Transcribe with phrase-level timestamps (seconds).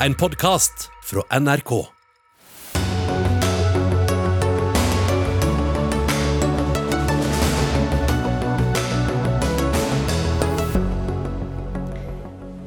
[0.00, 1.86] En podkast fra NRK.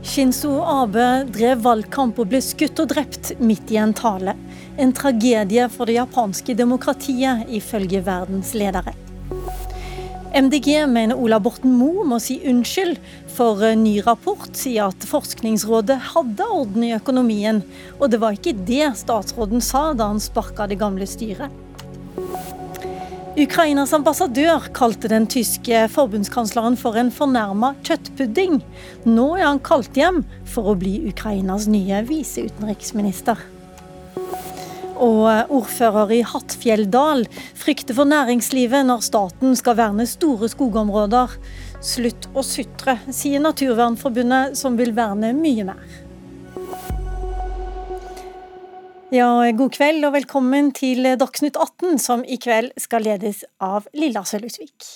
[0.02, 4.34] Shinzo Abe drev valgkamp og ble skutt og drept midt i en tale.
[4.82, 8.96] En tragedie for det japanske demokratiet, ifølge verdens ledere.
[10.34, 13.00] MDG mener Ola Borten Moe må si unnskyld,
[13.34, 17.64] for ny rapport sier at Forskningsrådet hadde orden i økonomien,
[17.98, 21.50] og det var ikke det statsråden sa da han sparka det gamle styret.
[23.40, 28.60] Ukrainas ambassadør kalte den tyske forbundskansleren for en fornærma kjøttpudding.
[29.10, 33.40] Nå er han kalt hjem for å bli Ukrainas nye viseutenriksminister.
[35.00, 37.24] Og ordfører i Hattfjelldal
[37.56, 41.38] frykter for næringslivet når staten skal verne store skogområder.
[41.80, 46.00] Slutt å sutre, sier Naturvernforbundet, som vil verne mye mer.
[49.10, 54.22] Ja, god kveld og velkommen til Dagsnytt 18, som i kveld skal ledes av Lilla
[54.28, 54.92] Sølhusvik.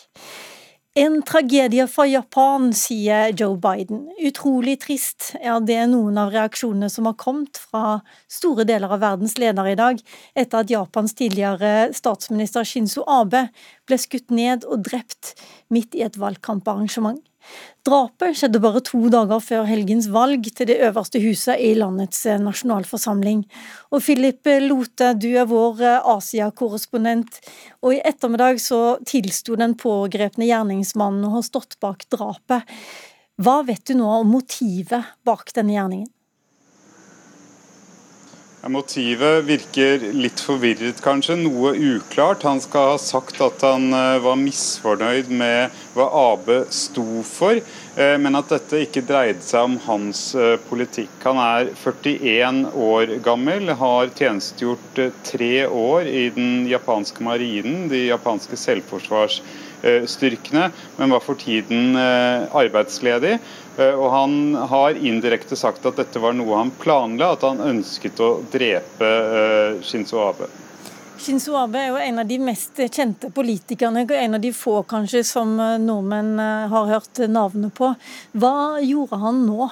[0.95, 4.03] En tragedie for Japan, sier Joe Biden.
[4.22, 5.31] Utrolig trist.
[5.41, 7.95] Ja, det er noen av reaksjonene som har kommet fra
[8.30, 10.03] store deler av verdens ledere i dag,
[10.38, 13.47] etter at Japans tidligere statsminister Shinzo Abe
[13.89, 15.33] ble skutt ned og drept
[15.73, 17.23] midt i et valgkamparrangement.
[17.83, 22.39] Drapet skjedde bare to dager før helgens valg til det øverste huset i landets eh,
[22.39, 23.44] nasjonalforsamling.
[23.91, 27.41] Og Philip Lote, du er vår eh, Asia-korrespondent,
[27.83, 32.63] og i ettermiddag så tilsto den pågrepne gjerningsmannen å ha stått bak drapet.
[33.44, 36.12] Hva vet du nå om motivet bak denne gjerningen?
[38.64, 41.36] Motivet virker litt forvirret, kanskje.
[41.42, 42.45] Noe uklart.
[42.47, 48.16] Han skal ha sagt at han eh, var misfornøyd med hva AB sto for, eh,
[48.23, 51.11] men at dette ikke dreide seg om hans eh, politikk.
[51.25, 54.95] Han er 41 år gammel, har tjenestegjort
[55.28, 63.44] tre år i den japanske marinen, de japanske selvforsvarsstyrkene, men var for tiden arbeidsledig.
[63.78, 68.22] Eh, og han har indirekte sagt at dette var noe han planla, at han ønsket
[68.22, 70.50] å drepe eh, Shinzo Abe.
[71.23, 75.23] Shinzo Abe er jo en av de mest kjente politikerne, en av de få kanskje
[75.25, 76.38] som eh, nordmenn
[76.73, 77.94] har hørt navnet på.
[78.38, 79.72] Hva gjorde han nå?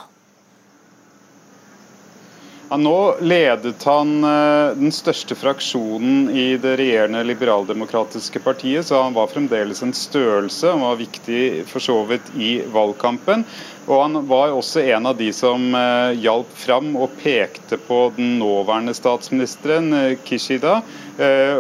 [2.72, 9.18] Ja, nå ledet han uh, den største fraksjonen i det regjerende liberaldemokratiske partiet, så han
[9.18, 10.70] var fremdeles en størrelse.
[10.72, 13.44] Han var viktig for så vidt i valgkampen.
[13.90, 18.38] Og han var også en av de som uh, hjalp fram og pekte på den
[18.40, 20.80] nåværende statsministeren, uh, Kishida.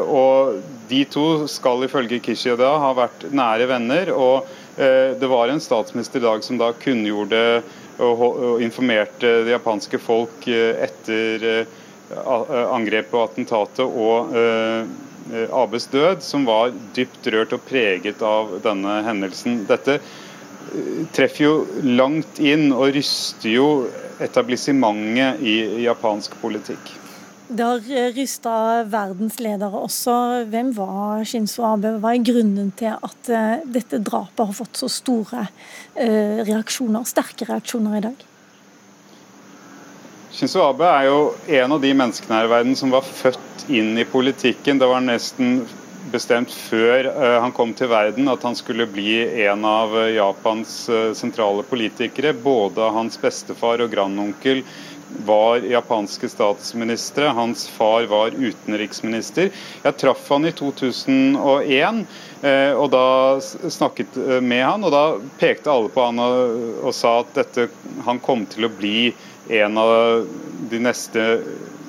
[0.07, 4.15] og de to skal ifølge Kishida ha vært nære venner.
[4.15, 4.47] og
[4.81, 7.61] det var en statsminister i dag som da kunngjorde
[8.01, 11.79] og informerte det japanske folk eh, etter eh,
[12.11, 14.91] angrepet og attentatet og eh,
[15.53, 19.61] Abes død, som var dypt rørt og preget av denne hendelsen.
[19.69, 19.99] Dette
[21.13, 21.53] treffer jo
[21.85, 23.67] langt inn og ryster jo
[24.19, 26.89] etablissementet i japansk politikk.
[27.51, 28.51] Det har eh, rysta
[28.87, 30.13] verdens ledere også.
[30.47, 31.97] Hvem var Shinzo Abe?
[31.99, 35.43] Hva er grunnen til at eh, dette drapet har fått så store
[35.99, 38.23] eh, reaksjoner, sterke reaksjoner i dag?
[40.31, 41.19] Shinzo Abe er jo
[41.59, 44.79] en av de menneskene her i verden som var født inn i politikken.
[44.79, 45.65] Det var nesten
[46.11, 47.11] bestemt før
[47.43, 50.71] han kom til verden at han skulle bli en av Japans
[51.19, 52.31] sentrale politikere.
[52.33, 54.63] Både hans bestefar og grandonkel
[55.25, 57.25] var japanske statsministre.
[57.25, 59.49] Hans far var utenriksminister.
[59.83, 62.03] Jeg traff han i 2001
[62.41, 63.05] eh, og da
[63.41, 65.03] snakket eh, med han, og da
[65.41, 67.69] pekte alle på han og, og sa at dette,
[68.07, 69.11] han kom til å bli
[69.51, 70.25] en av
[70.71, 71.27] de neste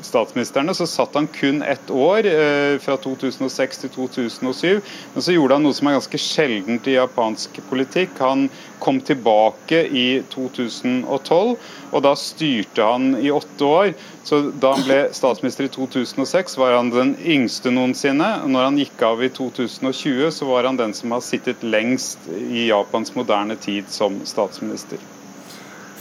[0.05, 4.81] statsministrene, så satt han kun ett år, eh, fra 2006 til 2007.
[5.15, 8.19] Men så gjorde han noe som er ganske sjeldent i japansk politikk.
[8.19, 8.49] Han
[8.79, 11.57] kom tilbake i 2012,
[11.93, 13.95] og da styrte han i åtte år.
[14.25, 18.47] Så Da han ble statsminister i 2006, var han den yngste noensinne.
[18.47, 22.69] Når han gikk av i 2020, så var han den som har sittet lengst i
[22.69, 24.99] Japans moderne tid som statsminister.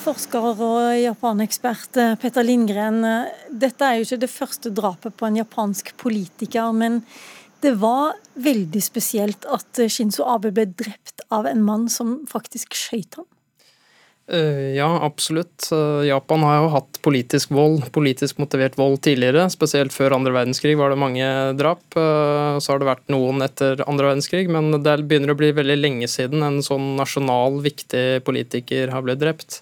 [0.02, 5.28] Forsker og japanekspert eh, Petter Lindgren, eh, dette er jo ikke det første drapet på
[5.28, 7.04] en japansk politiker, men
[7.62, 13.20] det var veldig spesielt at Shinzo Abe ble drept av en mann som faktisk skøyt
[13.20, 13.28] ham.
[14.32, 15.68] Eh, ja, absolutt.
[16.08, 19.50] Japan har jo hatt politisk vold, politisk motivert vold tidligere.
[19.52, 21.28] Spesielt før andre verdenskrig var det mange
[21.60, 21.84] drap.
[21.94, 26.08] Så har det vært noen etter andre verdenskrig, men det begynner å bli veldig lenge
[26.12, 29.60] siden en sånn nasjonal, viktig politiker har blitt drept.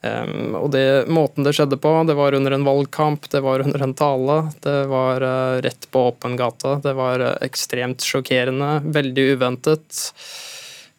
[0.00, 3.94] Og det, Måten det skjedde på, det var under en valgkamp, det var under en
[3.94, 4.38] tale.
[4.64, 6.78] Det var uh, rett på åpen gate.
[6.84, 10.00] Det var ekstremt sjokkerende, veldig uventet.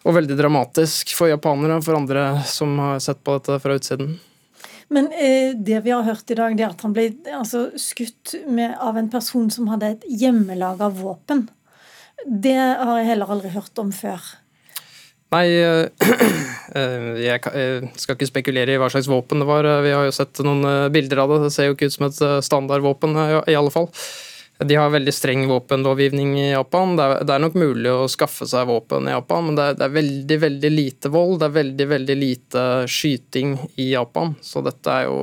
[0.01, 4.15] Og veldig dramatisk for japanere og for andre som har sett på dette fra utsiden.
[4.91, 8.35] Men eh, det vi har hørt i dag, det er at han ble altså, skutt
[8.49, 11.45] med, av en person som hadde et hjemmelaga våpen.
[12.25, 14.19] Det har jeg heller aldri hørt om før.
[15.31, 15.87] Nei, eh,
[16.75, 17.39] eh, jeg
[17.95, 19.67] skal ikke spekulere i hva slags våpen det var.
[19.85, 21.45] Vi har jo sett noen eh, bilder av det.
[21.45, 23.15] Det ser jo ikke ut som et standardvåpen,
[23.47, 23.87] i alle fall.
[24.65, 26.95] De har veldig streng våpenlovgivning i Japan.
[26.97, 29.79] Det er, det er, nok mulig å skaffe seg våpen i Japan, men det er,
[29.79, 31.39] det er, veldig veldig lite vold.
[31.41, 34.35] Det er veldig veldig lite skyting i Japan.
[34.45, 35.17] Så dette er jo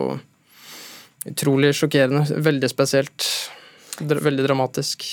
[1.31, 2.27] utrolig sjokkerende.
[2.49, 3.31] Veldig spesielt.
[4.01, 5.07] Veldig dramatisk.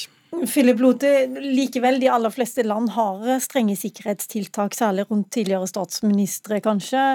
[0.44, 7.06] Philip Lote, likevel, de aller fleste land har strenge sikkerhetstiltak, særlig rundt tidligere statsministre, kanskje.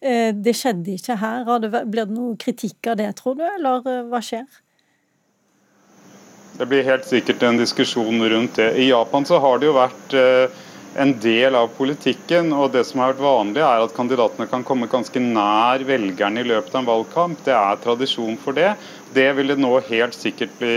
[0.00, 1.48] Eh, det skjedde ikke her.
[1.48, 4.46] Blir det noe kritikk av det, tror du, eller eh, hva skjer?
[6.58, 8.72] Det blir helt sikkert en diskusjon rundt det.
[8.82, 10.64] I Japan så har det jo vært eh,
[10.98, 14.90] en del av politikken, og det som har vært vanlig er at kandidatene kan komme
[14.90, 17.44] ganske nær velgerne i løpet av en valgkamp.
[17.46, 18.72] Det er tradisjon for det.
[19.14, 20.74] Det vil det nå helt sikkert bli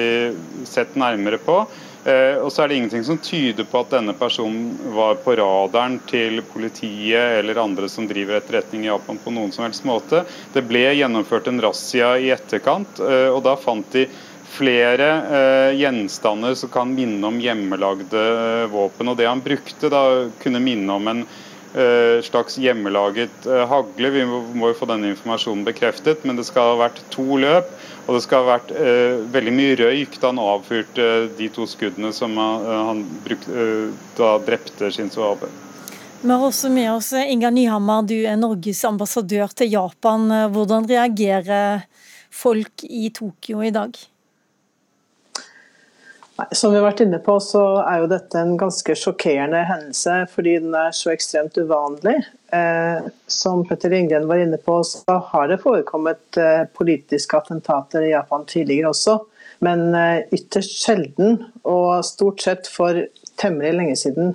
[0.69, 1.63] sett nærmere på.
[2.05, 5.99] Eh, og så er det ingenting som tyder på at denne personen var på radaren
[6.09, 10.23] til politiet eller andre som driver etterretning i Japan på noen som helst måte.
[10.53, 14.07] Det ble gjennomført en razzia i etterkant, eh, og da fant de
[14.51, 15.07] flere
[15.37, 19.11] eh, gjenstander som kan minne om hjemmelagde eh, våpen.
[19.11, 20.03] Og det han brukte, da
[20.41, 24.09] kunne minne om en eh, slags hjemmelaget eh, hagle.
[24.09, 27.71] Vi må, jo få denne informasjonen bekreftet, men det skal ha vært to løp.
[28.07, 32.11] Og det skal ha vært eh, veldig mye røyk da han avfyrte de to skuddene
[32.15, 33.67] som han, eh, han brukte,
[34.19, 35.51] da drepte Shinzo Abe.
[36.21, 40.27] Vi har også med oss Inga Nyhammer, du er Norges ambassadør til Japan.
[40.53, 41.87] Hvordan reagerer
[42.29, 43.97] folk i Tokyo i dag?
[46.51, 50.57] Som vi har vært inne på, så er jo dette en ganske sjokkerende hendelse fordi
[50.63, 52.17] den er så ekstremt uvanlig.
[52.51, 58.13] Eh, som Petter Ingren var inne på, så har det forekommet eh, politiske attentater i
[58.13, 59.17] Japan tidligere også.
[59.65, 63.03] Men eh, ytterst sjelden, og stort sett for
[63.41, 64.33] temmelig lenge siden.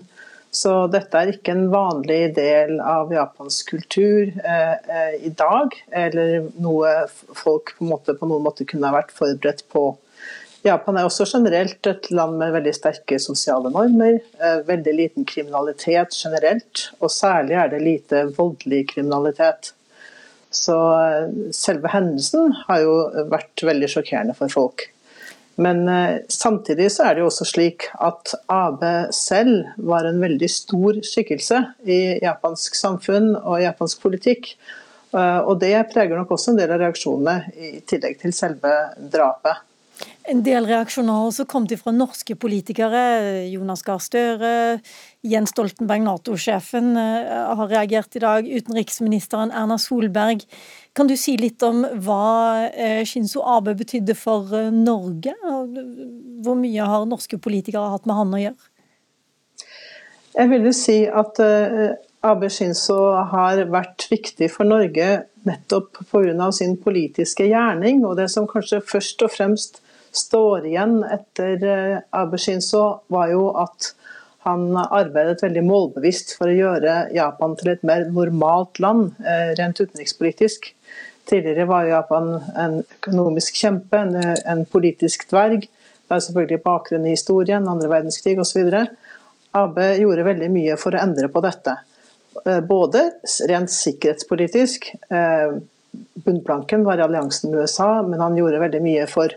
[0.57, 6.49] Så dette er ikke en vanlig del av japansk kultur eh, eh, i dag, eller
[6.63, 6.93] noe
[7.37, 9.91] folk på, måte, på noen måte kunne ha vært forberedt på.
[10.67, 14.19] Japan er også generelt et land med veldig sterke sosiale normer.
[14.43, 19.71] Eh, veldig liten kriminalitet generelt, og særlig er det lite voldelig kriminalitet.
[20.51, 22.97] Så eh, selve hendelsen har jo
[23.31, 24.89] vært veldig sjokkerende for folk.
[25.63, 28.83] Men eh, samtidig så er det jo også slik at AB
[29.15, 34.57] selv var en veldig stor skikkelse i japansk samfunn og japansk politikk.
[35.17, 38.73] Og det preger nok også en del av reaksjonene, i tillegg til selve
[39.15, 39.63] drapet.
[40.27, 43.01] En del reaksjoner har også kommet fra norske politikere.
[43.47, 44.81] Jonas Gahr Støre,
[45.23, 48.49] Jens Stoltenberg, Nato-sjefen, eh, har reagert i dag.
[48.49, 50.43] Utenriksministeren Erna Solberg.
[50.95, 55.37] Kan du si litt om hva eh, Shinzo Abe betydde for eh, Norge?
[56.43, 58.71] Hvor mye har norske politikere hatt med han å gjøre?
[60.37, 61.39] Jeg vil si at
[62.27, 62.99] Abe Shinzo
[63.31, 66.53] har vært viktig for Norge nettopp pga.
[66.53, 68.05] sin politiske gjerning.
[68.05, 69.86] Og det som kanskje først og fremst
[70.17, 73.93] står igjen etter eh, Abe Shinzo, var jo at
[74.47, 79.81] han arbeidet veldig målbevisst for å gjøre Japan til et mer normalt land, eh, rent
[79.81, 80.71] utenrikspolitisk.
[81.27, 84.15] Tidligere var Japan en økonomisk kjempe, en,
[84.47, 85.67] en politisk dverg.
[85.67, 88.71] Det er selvfølgelig bakgrunn i historien, andre verdenskrig osv.
[89.57, 91.75] Abe gjorde veldig mye for å endre på dette.
[92.45, 93.09] Eh, både
[93.51, 94.93] rent sikkerhetspolitisk.
[96.15, 99.35] Bunnplanken var alliansen med USA, men han gjorde veldig mye for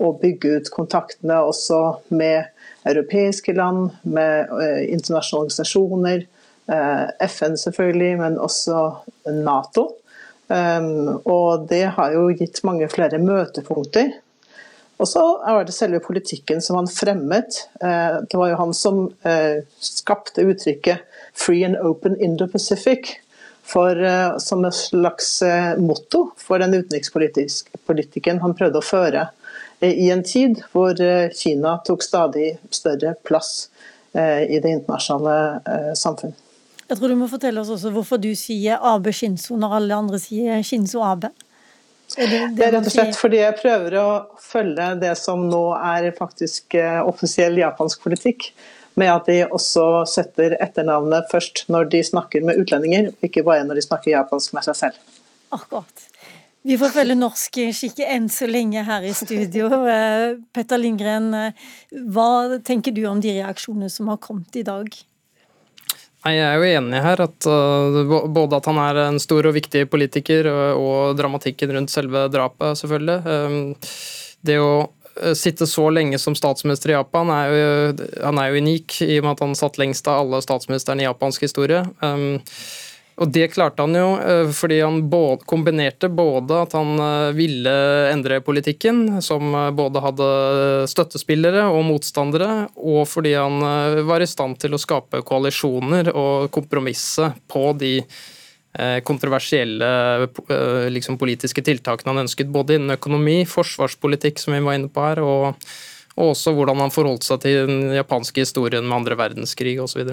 [0.00, 1.80] å bygge ut kontaktene også
[2.16, 2.48] med
[2.88, 6.26] europeiske land, med eh, internasjonale organisasjoner,
[6.72, 8.80] eh, FN selvfølgelig, men også
[9.44, 9.90] Nato.
[10.50, 14.16] Um, og det har jo gitt mange flere møtepunkter.
[15.00, 17.62] Og så var det selve politikken som han fremmet.
[17.80, 19.04] Eh, det var jo han som
[19.80, 23.20] skapte uttrykket 'free and open Indo-Pacific'
[23.70, 25.42] som et slags
[25.78, 29.28] motto for den utenrikspolitikken han prøvde å føre
[29.86, 33.68] i en tid hvor eh, Kina tok stadig større plass
[34.12, 36.34] eh, i det internasjonale eh, samfunn.
[36.90, 40.20] Jeg tror du må fortelle oss også hvorfor du sier Abe Shinzo når alle andre
[40.20, 41.30] sier Shinzo Abe.
[42.18, 44.08] Er det, det, det, er rett og slett fordi jeg prøver å
[44.42, 46.74] følge det som nå er faktisk
[47.06, 48.48] offisiell japansk politikk,
[48.98, 53.78] med at de også setter etternavnet først når de snakker med utlendinger, ikke bare når
[53.78, 55.20] de snakker japansk med seg selv.
[55.54, 56.09] Akkurat.
[56.62, 59.70] Vi får følge norsk skikk enn så lenge her i studio.
[59.90, 61.70] Eh, Petter Lindgren, eh,
[62.12, 64.90] hva tenker du om de reaksjonene som har kommet i dag?
[66.20, 69.56] Nei, Jeg er jo enig her, at uh, både at han er en stor og
[69.56, 73.18] viktig politiker, og, og dramatikken rundt selve drapet, selvfølgelig.
[73.24, 73.88] Um,
[74.46, 74.72] det å
[75.36, 77.72] sitte så lenge som statsminister i Japan er jo,
[78.20, 81.08] han er jo unik, i og med at han satt lengst av alle statsministrene i
[81.08, 81.82] japansk historie.
[82.04, 82.38] Um,
[83.20, 85.02] og Det klarte han jo eh, fordi han
[85.48, 87.74] kombinerte både at han eh, ville
[88.08, 90.28] endre politikken, som eh, både hadde
[90.88, 93.60] støttespillere og motstandere, og fordi han
[94.08, 97.94] var i stand til å skape koalisjoner og kompromisse på de
[99.02, 99.86] kontroversielle
[100.94, 105.20] liksom, politiske tiltakene han ønsket, både innen økonomi, forsvarspolitikk, som vi var inne på her,
[105.26, 105.72] og
[106.20, 110.04] og også hvordan han forholdt seg til den japanske historien med andre verdenskrig osv.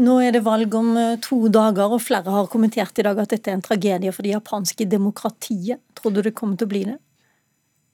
[0.00, 3.36] Nå er det valg om eh, to dager, og flere har kommentert i dag at
[3.36, 5.82] dette er en tragedie for det japanske demokratiet.
[5.98, 6.98] Tror du det kommer til å bli det?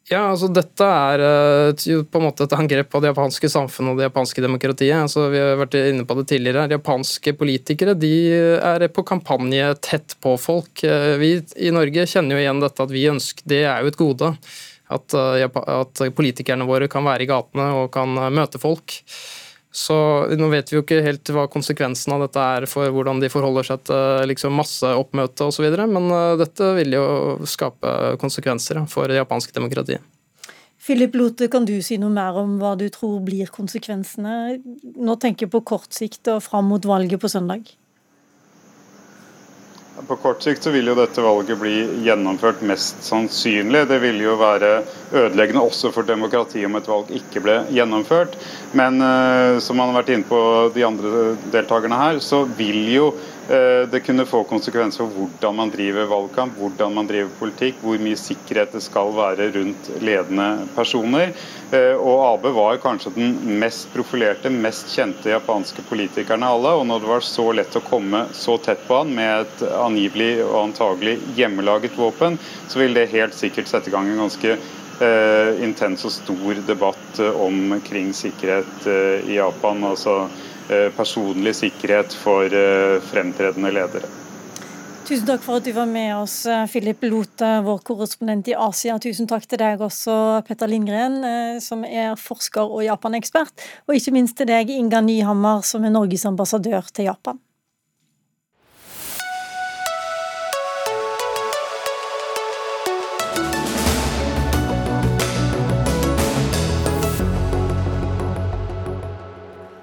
[0.08, 3.98] Ja, altså Dette er uh, på en måte et angrep på det japanske samfunnet og
[4.00, 4.96] det japanske demokratiet.
[4.96, 6.64] Altså, vi har vært inne på det tidligere.
[6.72, 8.14] Japanske politikere de
[8.56, 10.80] er på kampanje tett på folk.
[11.20, 14.32] Vi i Norge kjenner jo igjen dette at vi ønsker Det er jo et gode.
[14.88, 19.00] At, eh, at, politikerne våre kan være i gatene og kan eh, møte folk.
[19.78, 19.94] Så
[20.40, 23.66] Nå vet vi jo ikke helt hva konsekvensen av dette er for hvordan de forholder
[23.68, 27.08] seg til liksom, masseoppmøte osv., men eh, dette vil jo
[27.48, 30.04] skape konsekvenser for det japanske demokratiet.
[30.78, 34.56] Philip Lote, kan du si noe mer om hva du tror blir konsekvensene?
[34.96, 37.66] Nå tenker jeg på kort sikt og fram mot valget på søndag.
[40.06, 41.72] På kort sikt så vil jo dette valget bli
[42.06, 43.82] gjennomført mest sannsynlig.
[43.90, 48.36] Det vil jo være ødeleggende også for demokratiet om et valg ikke ble gjennomført.
[48.78, 50.40] Men uh, som man har vært inne på
[50.76, 53.10] de andre deltakerne her, så vil jo
[53.48, 58.18] det kunne få konsekvenser for hvordan man driver valgkamp, hvordan man driver politikk, hvor mye
[58.20, 61.32] sikkerhet det skal være rundt ledende personer.
[61.72, 66.74] Uh, og Abe var kanskje den mest profilerte, mest kjente japanske politikeren av alle.
[66.80, 70.30] Og når det var så lett å komme så tett på han med et angivelig
[70.46, 72.38] og antagelig hjemmelaget våpen,
[72.68, 77.20] så ville det helt sikkert sette i gang en ganske eh, intens og stor debatt
[77.20, 79.84] eh, omkring sikkerhet eh, i Japan.
[79.90, 80.46] Altså eh,
[80.96, 84.10] personlig sikkerhet for eh, fremtredende ledere.
[85.08, 88.98] Tusen takk for at du var med oss, eh, Philip Lote, vår korrespondent i Asia.
[89.00, 91.22] Tusen takk til deg også, Petter Lindgren,
[91.64, 93.68] som er forsker og Japan-ekspert.
[93.88, 97.40] Og ikke minst til deg, Inga Nyhammer, som er Norges ambassadør til Japan.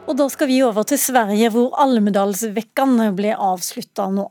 [0.05, 4.27] Og da skal vi over til Sverige, hvor Almedalsvekkan ble avslutta nå.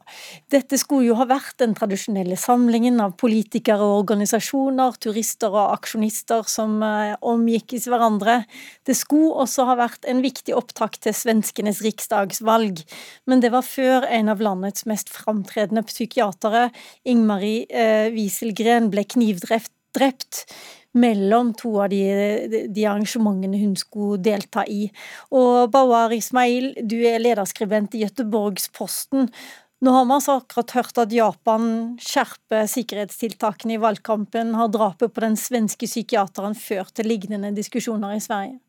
[0.52, 6.46] Dette skulle jo ha vært den tradisjonelle samlingen av politikere og organisasjoner, turister og aksjonister
[6.50, 8.44] som eh, omgikkes hverandre.
[8.86, 12.84] Det skulle også ha vært en viktig opptak til svenskenes riksdagsvalg,
[13.26, 16.68] men det var før en av landets mest framtredende psykiatere,
[17.02, 19.74] Ingmarie eh, Wieselgren, ble knivdrept
[20.94, 22.02] mellom to av de,
[22.70, 24.86] de, arrangementene hun skulle delta i.
[25.34, 29.28] Og Bawar Ismail, du er lederskribent i Göteborgsposten.
[29.84, 31.64] Nå har vi altså akkurat hørt at Japan
[32.00, 34.54] skjerper sikkerhetstiltakene i valgkampen.
[34.56, 38.60] Har drapet på den svenske psykiateren ført til lignende diskusjoner i Sverige?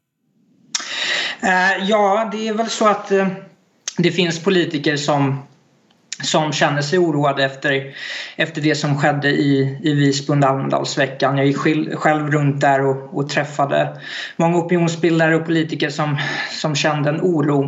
[1.46, 3.32] Uh, ja, det er vel så at uh,
[4.02, 5.38] det finnes politikere som
[6.24, 7.96] som känner sig oroade efter,
[8.36, 11.38] efter det som skedde i, i Visby under Almedalsveckan.
[11.38, 11.58] Jag gick
[11.98, 14.02] själv runt där och, och, träffade
[14.36, 16.18] många opinionsbildare och politiker som,
[16.52, 17.64] som kände en oro.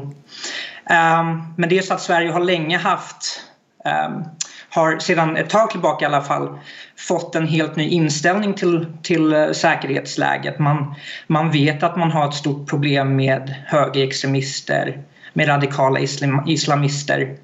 [0.90, 3.42] Um, men det är så att Sverige har länge haft
[3.86, 4.24] um,
[4.70, 6.60] har sedan ett tag tillbaka i alla fall
[6.98, 10.60] fått en helt ny inställning till, till uh, säkerhetsläget.
[10.60, 10.96] Man,
[11.28, 17.38] man vet att man har ett stort problem med högerextremister, med radikala islam, islamister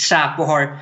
[0.00, 0.78] Säpo har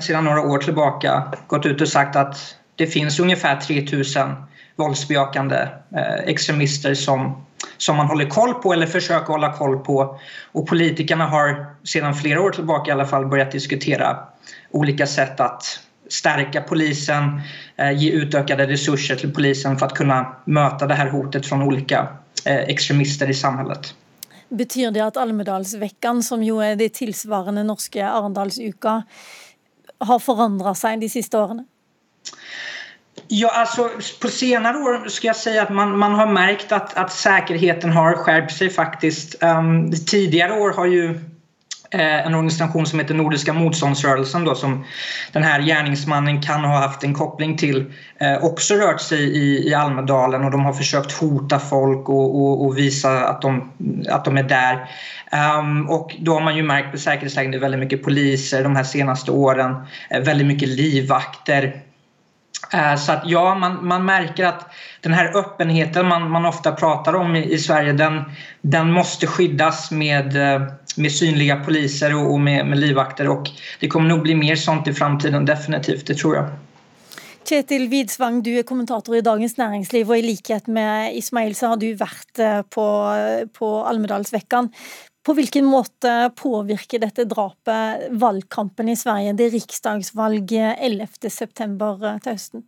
[0.00, 4.34] sedan några år tillbaka gått ut och sagt att det finns ungefär 3000
[4.76, 7.46] våldsbejakande eh, extremister som,
[7.78, 10.20] som man håller koll på eller försöker hålla koll på.
[10.52, 14.18] Och politikerna har sedan flera år tillbaka i alla fall börjat diskutera
[14.70, 17.40] olika sätt att stärka polisen,
[17.76, 22.08] eh, ge utökade resurser till polisen för att kunna möta det här hotet från olika
[22.44, 23.94] eh, extremister i samhället.
[24.50, 29.00] Betyr det at Almedalsvekkan, som jo er det tilsvarende norske Arendalsuka,
[30.00, 31.66] har forandra seg de siste årene?
[33.30, 33.88] Ja, altså,
[34.22, 38.18] på senere år skal jeg si at man, man har merket at, at sikkerheten har
[38.24, 39.36] skjerpet seg, faktisk.
[39.44, 41.29] Um, tidligere år har Eh,
[41.98, 44.84] en organisation som heter Nordiska motståndsrörelsen då, som
[45.32, 49.74] den här gärningsmannen kan ha haft en koppling til, eh, også rørt seg i, i
[49.74, 53.60] Almedalen og de har forsøkt hota folk og, og, og vise at de,
[54.08, 54.86] att de er der.
[55.32, 59.30] Um, og da har man ju märkt på säkerhetsläget väldigt mycket poliser de här senaste
[59.30, 59.74] åren,
[60.10, 61.89] eh, väldigt mycket livvakter Eh,
[62.98, 67.36] så att ja, man, man märker att den här öppenheten man, man ofta pratar om
[67.36, 68.22] i, i Sverige den,
[68.60, 70.62] den måste skyddas med, eh,
[70.96, 73.50] med synliga poliser och, och med, med livvakter och
[73.80, 76.46] det kommer nog bli mer sånt i framtiden definitivt, det tror jag.
[77.48, 81.80] Kjetil Widsvang, du er kommentator i Dagens Næringsliv, og i likhet med Ismail så har
[81.80, 82.84] du vært eh, på,
[83.56, 84.68] på Almedalsvekkan.
[85.26, 92.20] På hvilken måte påvirker dette drapet valgkampen i Sverige, det riksdagsvalget 11.9.
[92.24, 92.64] til høsten?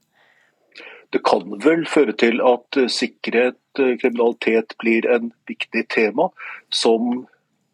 [1.13, 6.31] Det kan vel føre til at eh, sikkerhet, eh, kriminalitet blir en viktig tema
[6.73, 7.27] som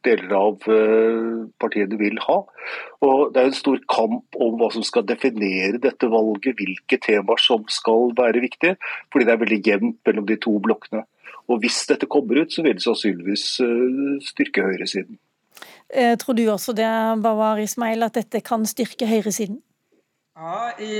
[0.07, 2.41] deler av eh, partiene vil ha.
[3.07, 7.43] Og Det er en stor kamp om hva som skal definere dette valget, hvilke temaer
[7.43, 8.75] som skal være viktige.
[9.13, 11.05] Fordi det er veldig jevnt mellom de to blokkene.
[11.49, 15.17] Og Hvis dette kommer ut, så vil det sannsynligvis eh, styrke høyresiden.
[15.89, 16.91] Eh, tror du også det,
[17.25, 19.63] Bawar Ismail, at dette kan styrke høyresiden?
[20.39, 20.93] Ja, i,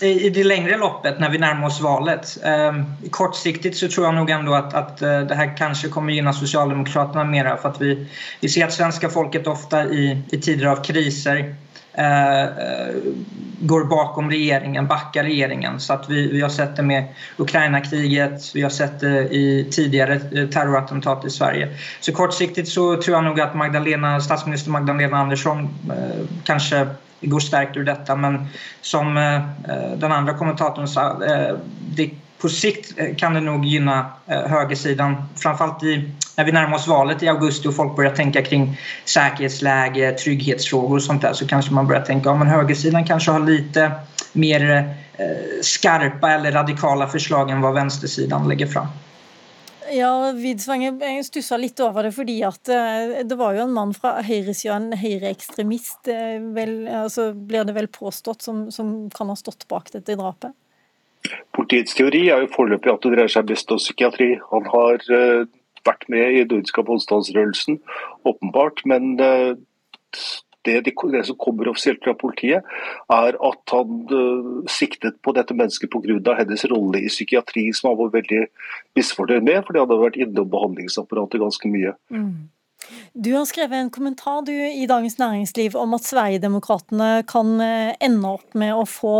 [0.00, 2.30] i, i det lengre loppet når vi nærmer oss valet.
[2.46, 2.78] Eh,
[3.12, 7.26] kortsiktig så tror jeg nok ändå at, at eh, det her kanskje kommer gynne Socialdemokraterna
[7.28, 7.50] mer.
[7.56, 8.06] For att vi,
[8.40, 11.42] vi ser at svenske folket ofte i, i tider av kriser
[13.62, 15.80] går bakom regeringen, backar regeringen.
[15.80, 17.04] Så att vi, vi har sett det med
[17.36, 21.68] Ukraina-kriget, vi har sett det i tidigare eh, terrorattentat i Sverige.
[22.00, 26.86] Så kortsiktigt så tror jag nog att Magdalena, statsminister Magdalena Andersson eh, kanske
[27.20, 28.46] går stärkt ur detta men
[28.80, 29.40] som eh,
[29.96, 31.56] den andra kommentatorn sa, eh,
[31.96, 32.10] det
[32.42, 35.16] på sikt eh, kan det nog gynna eh, högersidan.
[35.36, 40.12] Framförallt i, när vi närmar oss valet i augusti och folk börjar tänka kring säkerhetsläge,
[40.12, 43.92] trygghetsfrågor och sånt där så kanske man börjar tänka att ja, högersidan kanske har lite
[44.32, 44.94] mer
[45.62, 48.86] skarpe skarpa eller radikala förslag än vad vänstersidan lägger fram.
[49.92, 52.64] Ja, Widsvang, jeg stussa litt over det, fordi at
[53.28, 58.70] det var jo en mann fra høyresida, en høyreekstremist, altså blir det vel påstått, som,
[58.72, 60.56] som kan ha stått bak dette drapet?
[61.54, 64.30] Politiets teori er jo foreløpig at det dreier seg best om psykiatri.
[64.52, 65.44] Han har uh,
[65.86, 67.78] vært med i Nordiska motstandsrørelsen,
[68.28, 68.82] åpenbart.
[68.88, 69.52] Men uh,
[70.66, 70.94] det, det,
[71.26, 72.66] som kommer offisielt fra politiet,
[73.10, 76.36] er at han uh, siktet på dette mennesket pga.
[76.38, 78.42] hennes rolle i psykiatri, som han var veldig
[78.98, 81.94] misfornøyd med, fordi han hadde vært innom behandlingsapparatet ganske mye.
[82.10, 82.50] Mm.
[83.12, 88.34] Du har skrevet en kommentar du, i Dagens Næringsliv om at Sverigedemokraterna kan eh, ende
[88.38, 89.16] opp med å få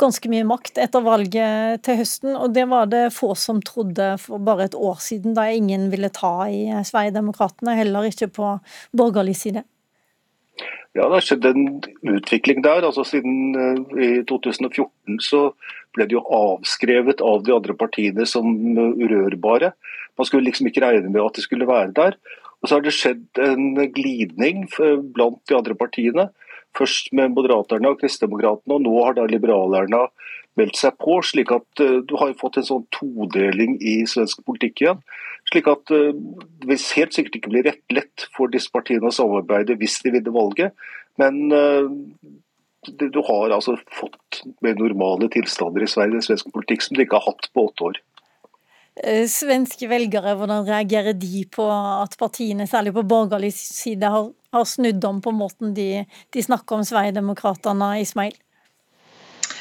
[0.00, 2.36] ganske mye makt etter valget til høsten.
[2.36, 6.12] Og det var det få som trodde for bare et år siden, da ingen ville
[6.14, 8.54] ta i Sverigedemokraterna, heller ikke på
[8.96, 9.66] borgerlig side.
[10.92, 11.66] Ja, det har skjedd en
[12.16, 12.82] utvikling der.
[12.82, 15.50] altså Siden uh, i 2014 så
[15.94, 19.72] ble det jo avskrevet av de andre partiene som urørbare.
[20.18, 22.18] Man skulle liksom ikke regne med at de skulle være der.
[22.60, 24.66] Og så har det skjedd en glidning
[25.14, 26.28] blant de andre partiene.
[26.76, 30.04] Først med Moderaterne og Kristdemokratene, og nå har da liberalerne
[30.58, 31.18] meldt seg på.
[31.24, 35.02] slik at uh, Du har fått en sånn todeling i svensk politikk igjen.
[35.50, 39.14] slik at uh, Det vil helt sikkert ikke bli rett lett for disse partiene å
[39.14, 40.76] samarbeide hvis de vinner valget.
[41.20, 41.90] Men uh,
[42.86, 47.34] du har altså fått mer normale tilstander i Sverige, svensk politikk som du ikke har
[47.34, 47.98] hatt på åtte år.
[49.04, 54.68] Eh, svenske velgere, hvordan reagerer de på at partiene, særlig på borgerlig side, har, har
[54.68, 58.34] snudd om på måten de, de snakker om Sverigedemokraterna, Ismail?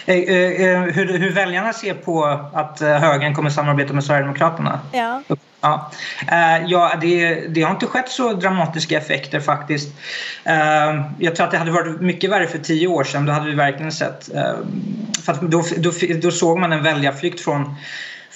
[0.05, 2.23] Eh, velgerne hur, hur väljarna ser på
[2.53, 4.79] att högern kommer samarbeta med Sverigedemokraterna?
[4.93, 5.21] Ja.
[5.61, 5.91] Ja,
[6.67, 9.89] ja det, det, har inte skett så dramatiska effekter faktiskt.
[11.19, 13.25] Jag tror att det hade varit mycket värre för tio år sedan.
[13.25, 14.29] Då hade vi verkligen sett...
[15.25, 17.75] För då, då, då såg man en väljarflykt från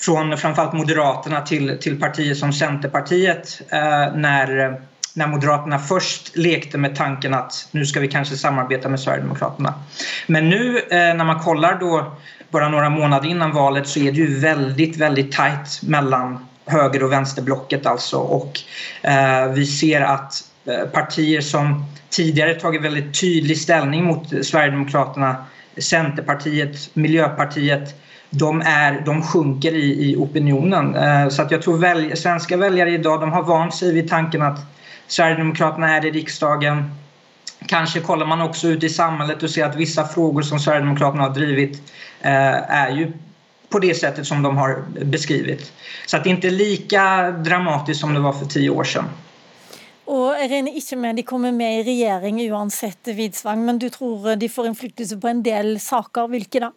[0.06, 3.80] från framförallt Moderaterna till, till partier som Centerpartiet eh,
[4.16, 4.82] när,
[5.14, 9.74] när Moderaterna först lekte med tanken att nu ska vi kanske samarbeta med Sverigedemokraterna.
[10.28, 12.16] Men nu eh, när man kollar då
[12.52, 17.12] bara några månader innan valet så är det ju väldigt, väldigt tajt mellan höger och
[17.12, 18.60] vänsterblocket alltså och
[19.02, 20.34] eh, vi ser att
[20.66, 25.46] eh, partier som tidigare tagit väldigt tydlig ställning mot Sverigedemokraterna
[25.78, 30.96] Centerpartiet, Miljöpartiet de, är, de sjunker i, i opinionen.
[30.96, 34.42] Eh, så att jag tror välj, svenska väljare idag de har vant sig vid tanken
[34.42, 34.60] att
[35.08, 36.92] Sverigedemokraterna är i riksdagen.
[37.68, 41.30] Kanske kollar man också ut i samhället och ser att vissa frågor som Sverigedemokraterna har
[41.30, 41.82] drivit
[42.22, 43.12] eh, är ju
[43.70, 45.72] på det sättet som de har beskrivit.
[46.06, 49.10] Så att det inte är lika dramatiskt som det var för tio år sedan.
[50.04, 54.36] Og jeg regner ikke med de kommer med i regjering uansett, Widsvang, men du tror
[54.36, 56.28] de får innflytelse på en del saker.
[56.28, 56.72] Hvilke da?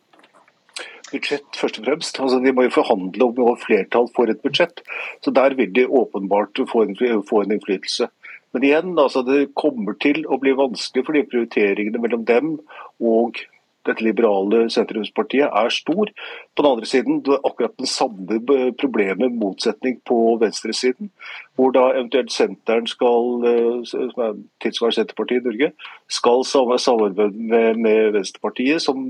[1.13, 2.21] Budsjett, først og fremst.
[2.23, 4.83] Altså, de må jo forhandle om å flertall for et budsjett.
[5.25, 8.09] Så Der vil de åpenbart få en, få en innflytelse.
[8.55, 12.55] Men igjen, altså, det kommer til å bli vanskelig for de prioriteringene mellom dem
[13.01, 13.43] og
[13.87, 16.11] dette liberale sentrumspartiet er stor.
[16.57, 18.41] På den andre siden det er akkurat den samme
[18.81, 21.11] problemet, motsetning på venstresiden.
[21.57, 25.73] Hvor da eventuelt senteren skal, eh, som er tilsvarende Senterpartiet i Norge,
[26.09, 29.07] skal samarbeide med, med Venstrepartiet, som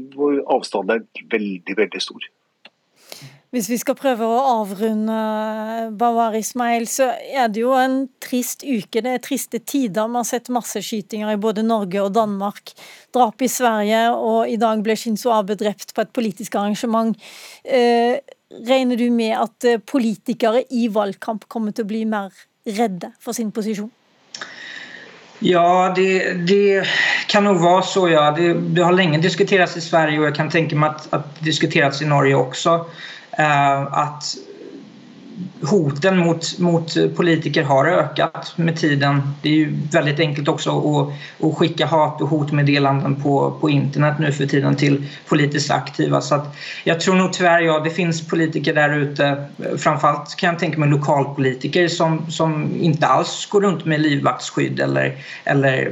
[0.46, 2.30] avstanden er veldig, veldig stor.
[3.56, 5.14] Hvis vi skal prøve å avrunde
[5.96, 9.00] Bawar Ismail, så er det jo en trist uke.
[9.00, 10.10] Det er triste tider.
[10.12, 12.74] Vi har sett masseskytinger i både Norge og Danmark.
[13.16, 17.16] Drap i Sverige, og i dag ble Shinzo Abe drept på et politisk arrangement.
[17.64, 18.20] Eh,
[18.68, 22.36] regner du med at eh, politikere i valgkamp kommer til å bli mer
[22.68, 23.88] redde for sin posisjon?
[25.40, 26.84] Ja, det, det,
[27.32, 28.06] kan nok være så.
[28.12, 28.28] Ja.
[28.36, 31.52] Det, det, har lenge diskuterats i Sverige og jeg kan tenke meg at, det det
[31.54, 32.82] diskuterats i Norge også.
[33.36, 34.36] Eh, att
[35.62, 39.22] hoten mot, mot politiker har ökat med tiden.
[39.42, 44.18] Det är ju väldigt enkelt också att, att skicka hat och hotmeddelanden på, på internet
[44.18, 46.20] nu för tiden till politiskt aktiva.
[46.20, 46.46] Så
[46.84, 49.44] jag tror nog tyvärr, ja, det finns politiker där ute,
[49.78, 55.14] framförallt kan jag tänka mig lokalpolitiker som, som inte alls går runt med livvaktsskydd eller,
[55.44, 55.86] eller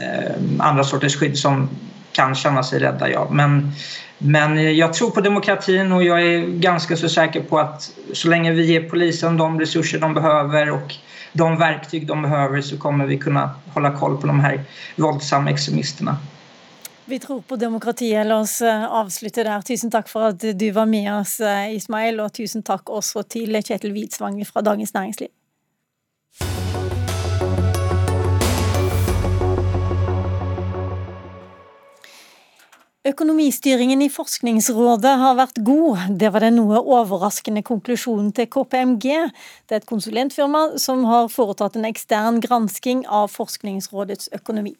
[0.00, 1.68] eh, andra sorters skydd som
[2.12, 3.10] kan känna sig rädda.
[3.10, 3.28] Ja.
[3.30, 3.72] Men
[4.18, 8.52] men jag tror på demokratin och jag är ganska så säker på att så länge
[8.52, 10.94] vi ger polisen de resurser de behöver och
[11.32, 14.60] de verktyg de behöver så kommer vi kunna hålla koll på de här
[14.96, 16.16] våldsamma extremisterna.
[17.08, 18.26] Vi tror på demokratiet.
[18.26, 19.62] La oss eh, avslutte der.
[19.62, 23.54] Tusen takk for at du var med oss, eh, Ismail, og tusen takk også til
[23.62, 25.30] Kjetil Hvitsvang fra Dagens Næringsliv.
[33.06, 36.08] Økonomistyringen i Forskningsrådet har vært god.
[36.18, 39.06] Det var den noe overraskende konklusjonen til KPMG.
[39.68, 44.74] Det er et konsulentfirma som har foretatt en ekstern gransking av Forskningsrådets økonomi.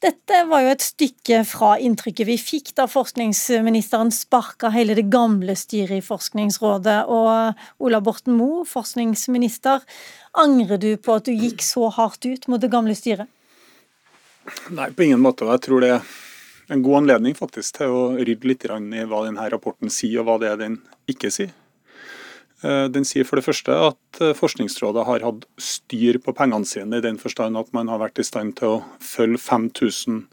[0.00, 5.58] Dette var jo et stykke fra inntrykket vi fikk da forskningsministeren sparka hele det gamle
[5.58, 7.02] styret i Forskningsrådet.
[7.10, 9.82] Og Ola Borten Moe, forskningsminister,
[10.38, 13.26] angrer du på at du gikk så hardt ut mot det gamle styret?
[14.70, 15.50] Nei, på ingen måte.
[15.50, 15.96] Jeg tror det
[16.70, 20.38] en god anledning faktisk til å rydde litt i hva denne rapporten sier, og hva
[20.42, 20.78] det er den
[21.10, 21.50] ikke sier.
[22.60, 26.98] Eh, den sier for det første at eh, Forskningsrådet har hatt styr på pengene sine,
[26.98, 30.26] i den forstand at man har vært i stand til å følge 5000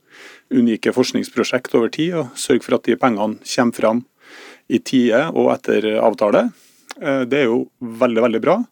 [0.52, 4.04] unike forskningsprosjekt over tid, og sørge for at de pengene kommer fram
[4.68, 6.50] i tide og etter avtale.
[7.00, 8.64] Eh, det er jo veldig, veldig bra.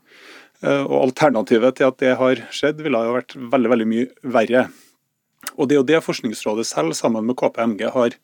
[0.65, 4.63] Og Alternativet til at det har skjedd, ville ha vært veldig, veldig mye verre.
[5.57, 8.15] Og Det er jo det Forskningsrådet selv, sammen med KPMG, har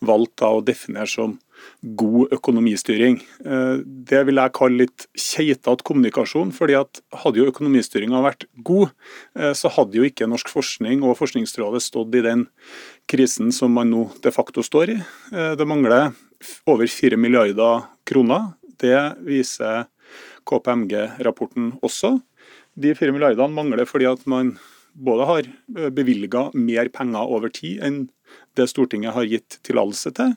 [0.00, 1.38] valgt å definere som
[1.82, 3.18] god økonomistyring.
[3.44, 6.52] Eh, det vil jeg kalle litt keitete kommunikasjon.
[6.52, 8.90] fordi at Hadde jo økonomistyringa vært god,
[9.34, 12.46] eh, så hadde jo ikke norsk forskning og Forskningsrådet stått i den
[13.08, 15.02] krisen som man nå de facto står i.
[15.32, 16.14] Eh, det mangler
[16.66, 18.54] over 4 milliarder kroner.
[18.78, 19.86] Det viser
[20.46, 22.20] KPMG-rapporten også.
[22.78, 24.58] De 4 milliardene mangler fordi at man
[24.98, 28.00] både har eh, bevilga mer penger over tid enn
[28.58, 30.34] det Stortinget har gitt tillatelse til.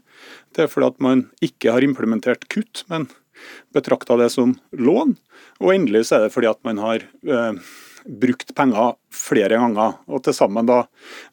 [0.56, 3.10] Det er fordi at man ikke har implementert kutt, men
[3.74, 5.16] betrakta det som lån.
[5.64, 7.72] Og endelig så er det fordi at man har eh,
[8.06, 10.84] brukt penger flere ganger, og til sammen da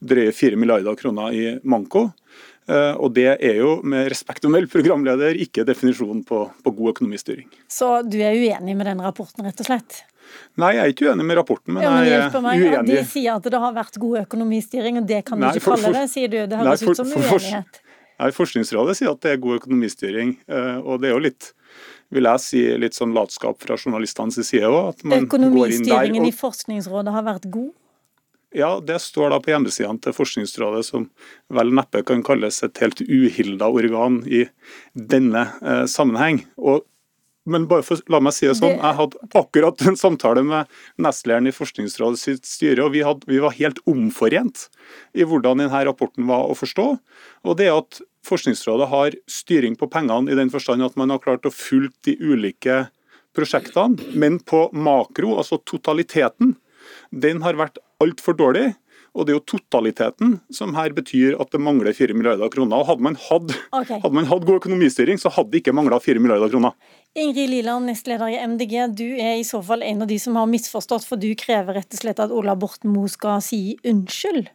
[0.05, 2.09] drøye 4 milliarder kroner i manko.
[2.69, 6.97] Eh, og det er jo med respekt å melde programleder ikke definisjonen på, på god
[6.97, 7.49] økonomistyring.
[7.71, 10.03] Så du er uenig med den rapporten, rett og slett?
[10.59, 12.95] Nei, jeg er ikke uenig med rapporten, men, ja, men jeg er meg, uenig.
[12.95, 16.03] De sier at det har vært god økonomistyring, og det kan du ikke for, kalle
[16.03, 16.41] det, sier du.
[16.51, 17.83] Det høres ut som uenighet.
[18.19, 21.53] Nei, Forskningsrådet sier at det er god økonomistyring, eh, og det er jo litt
[22.15, 25.05] vil jeg si litt sånn latskap fra journalistenes side òg.
[25.05, 26.31] Økonomistyringen og...
[26.31, 27.75] i Forskningsrådet har vært god?
[28.57, 31.11] Ja, det står da på hjemmesidene til Forskningsrådet, som
[31.53, 34.47] vel neppe kan kalles et helt uhilda organ i
[34.97, 36.47] denne eh, sammenheng.
[36.57, 36.87] Og
[37.51, 40.69] men bare for, la meg si det sånn, jeg hadde akkurat en samtale med
[41.01, 44.69] nestlederen i Forskningsrådet sitt styre, og vi, hadde, vi, var helt omforent
[45.17, 46.87] i hvordan denne rapporten var å forstå.
[47.49, 51.47] Og det at Forskningsrådet har styring på pengene i den forstand at man har klart
[51.49, 52.83] å fulgt de ulike
[53.37, 56.57] prosjektene, men på makro, altså totaliteten,
[57.11, 58.73] den har vært altfor dårlig.
[59.19, 62.79] Og Det er jo totaliteten som her betyr at det mangler 4 milliarder kroner.
[62.79, 63.99] Og Hadde man hatt, Okay.
[64.01, 66.73] hadde man hatt god økonomistyring, så hadde det ikke mangla 4 milliarder kroner.
[67.19, 70.47] Ingrid Liland, nestleder i MDG, du er i så fall en av de som har
[70.47, 74.49] misforstått, for du krever rett og slett at Ola Borten Moe skal si unnskyld?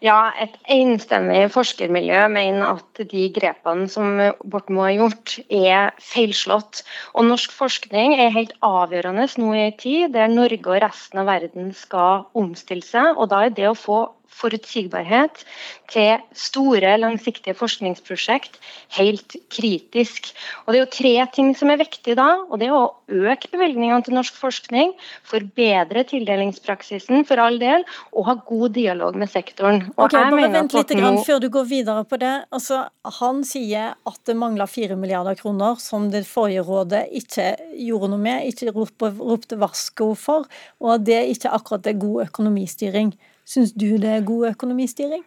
[0.00, 4.14] Ja, et enstemmig forskermiljø mener at de grepene som
[4.48, 6.80] Borten Moe har gjort, er feilslått.
[7.12, 11.28] Og norsk forskning er helt avgjørende nå i en tid der Norge og resten av
[11.28, 13.12] verden skal omstille seg.
[13.20, 15.42] Og da er det å få forutsigbarhet
[15.90, 18.58] til store, langsiktige forskningsprosjekt
[18.96, 20.30] helt kritisk.
[20.66, 22.28] Og Det er jo tre ting som er viktig da.
[22.48, 24.92] og Det er å øke bevilgningene til norsk forskning,
[25.26, 29.82] forbedre tildelingspraksisen for all del, og ha god dialog med sektoren.
[29.96, 32.44] Og Ok, jeg bare Vent litt nå- grann, før du går videre på det.
[32.52, 32.88] Altså,
[33.20, 38.18] han sier at det mangler 4 milliarder kroner, som det forrige rådet ikke gjorde noe
[38.18, 40.46] med, ikke ropte varsko for,
[40.80, 43.12] og at det ikke akkurat er god økonomistyring.
[43.50, 45.24] Syns du det er god økonomistyring?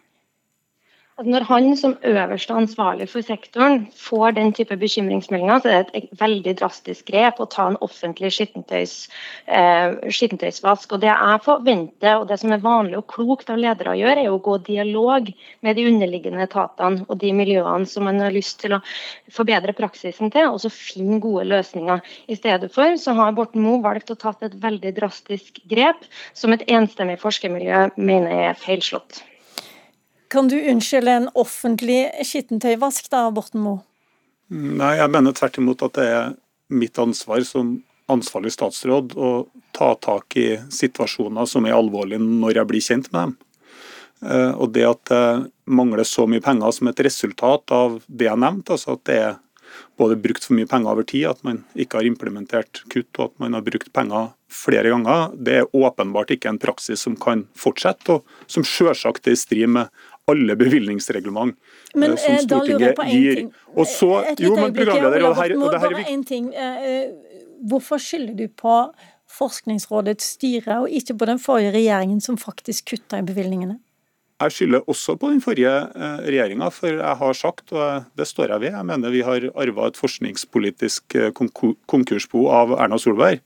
[1.14, 6.00] Altså når han som øverste ansvarlig for sektoren får den type bekymringsmeldinger, så er det
[6.00, 8.94] et veldig drastisk grep å ta en offentlig skittentøys,
[9.46, 10.90] eh, skittentøysvask.
[10.90, 14.24] Og Det jeg forventer, og det som er vanlig og klokt av ledere å gjøre,
[14.24, 15.30] er å gå dialog
[15.62, 18.80] med de underliggende etatene og de miljøene som man har lyst til å
[19.30, 22.02] forbedre praksisen til, og så finne gode løsninger.
[22.26, 26.02] I stedet for så har Borten Moe valgt å ta et veldig drastisk grep,
[26.34, 29.22] som et enstemmig forskermiljø mener er feilslått.
[30.34, 33.84] Kan du unnskylde en offentlig skittentøyvask, da, Borten Moe?
[34.50, 36.32] Nei, jeg mener tvert imot at det er
[36.74, 37.76] mitt ansvar som
[38.10, 39.30] ansvarlig statsråd å
[39.74, 43.36] ta tak i situasjoner som er alvorlige når jeg blir kjent med dem.
[44.24, 45.24] Eh, Og det at det
[45.64, 49.40] mangler så mye penger som et resultat av det jeg nevnte, altså at det er
[49.98, 53.40] både brukt for mye penger over tid, at man ikke har implementert kutt og at
[53.42, 58.18] man har brukt penger flere ganger, det er åpenbart ikke en praksis som kan fortsette,
[58.20, 61.56] og som selvsagt er i strid med alle bevilgningsreglement
[61.94, 63.40] Men eh, som eh, Stortinget gir.
[63.40, 63.50] ting.
[63.74, 66.52] Og så, jo, men programleder, og det her, og det her er ting.
[66.54, 67.08] Eh,
[67.64, 68.74] Hvorfor skylder du på
[69.34, 73.78] Forskningsrådets styre, og ikke på den forrige regjeringen som faktisk kutta i bevilgningene?
[74.42, 75.72] Jeg skylder også på den forrige
[76.26, 79.88] regjeringa, for jeg har sagt, og det står jeg ved, jeg mener vi har arva
[79.88, 81.16] et forskningspolitisk
[81.88, 83.40] konkursbo av Erna Solberg.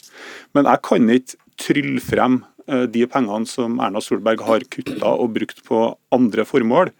[0.56, 2.40] Men jeg kan ikke trylle frem
[2.90, 6.92] de pengene som Erna Solberg har kutta og brukt på andre formål.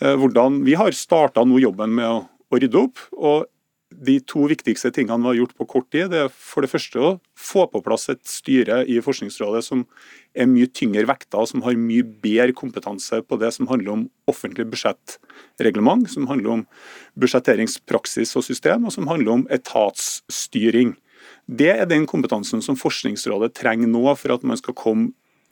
[0.00, 2.20] Eh, Hvordan, vi har starta nå jobben med å,
[2.50, 2.98] rydde opp.
[3.14, 3.46] og
[3.90, 7.00] de to viktigste tingene vi har gjort på kort tid, det er for det første
[7.02, 9.82] å få på plass et styre i Forskningsrådet som
[10.30, 14.68] er mye tyngre vekta, som har mye bedre kompetanse på det som handler om offentlig
[14.70, 16.64] budsjettreglement, som handler om
[17.18, 20.94] budsjetteringspraksis og system, og som handler om etatsstyring.
[21.50, 25.10] Det er den kompetansen som Forskningsrådet trenger nå for at man skal komme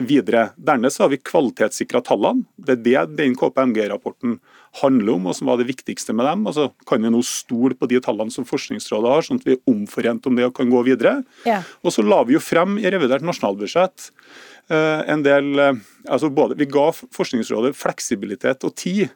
[0.09, 0.51] videre.
[0.57, 2.45] Dernest har vi kvalitetssikra tallene.
[2.57, 4.37] Det er det den KPMG-rapporten
[4.79, 6.45] handler om, og som var det viktigste med dem.
[6.47, 9.57] Og så kan vi nå stole på de tallene som Forskningsrådet har, sånn at vi
[9.57, 11.17] er omforent om det og kan gå videre.
[11.49, 11.63] Ja.
[11.83, 14.11] Og så la vi jo frem i revidert nasjonalbudsjett
[14.71, 19.09] eh, en del eh, altså både, Vi ga Forskningsrådet fleksibilitet og tid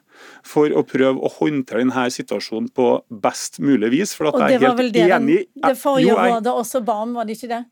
[0.43, 2.89] for å prøve å håndtere denne situasjonen på
[3.23, 4.17] best mulig vis.
[4.19, 6.17] For at Og jeg det er var vel helt det den, enig det forrige Jo,
[6.19, 7.63] jeg- rådet også ba om, var det ikke det?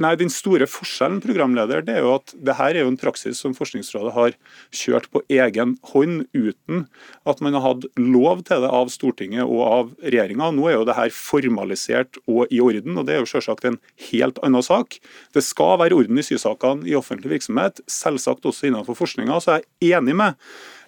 [0.00, 3.42] Nei, Den store forskjellen programleder, det er jo at det her er jo en praksis
[3.42, 4.36] som Forskningsrådet har
[4.72, 6.86] kjørt på egen hånd uten
[7.28, 10.48] at man har hatt lov til det av Stortinget og av regjeringa.
[10.56, 13.80] Nå er jo det her formalisert og i orden, og det er jo selvsagt en
[14.08, 14.96] helt annen sak.
[15.36, 19.36] Det skal være orden i sysakene i offentlig virksomhet, selvsagt også innenfor forskninga.
[19.36, 20.40] Så jeg er enig med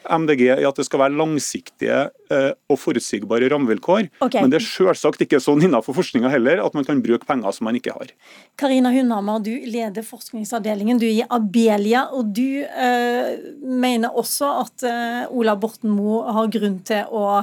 [0.09, 1.99] MDG i at det skal være langsiktige
[2.33, 4.09] eh, og forutsigbare rammevilkår.
[4.25, 4.41] Okay.
[4.41, 7.69] Men det er selvsagt ikke sånn innenfor forskninga heller at man kan bruke penger som
[7.69, 8.13] man ikke har.
[8.61, 11.01] Karina Hundhammer, du leder forskningsavdelingen.
[11.01, 13.31] Du er i Abelia, og du øh,
[13.63, 17.43] mener også at øh, Ola Borten Moe har grunn til å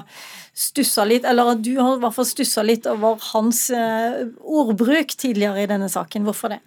[0.60, 5.16] stusse litt, eller at du har i hvert fall stussa litt over hans øh, ordbruk
[5.16, 6.28] tidligere i denne saken.
[6.28, 6.62] Hvorfor det?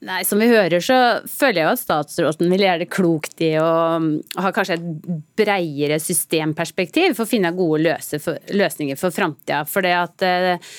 [0.00, 0.96] Nei, Som vi hører, så
[1.28, 3.66] føler jeg jo at statsråden vil gjøre det klokt i å
[4.00, 4.06] um,
[4.40, 9.66] ha kanskje et breiere systemperspektiv for å finne gode for, løsninger for framtida.
[9.68, 10.70] For det at eh,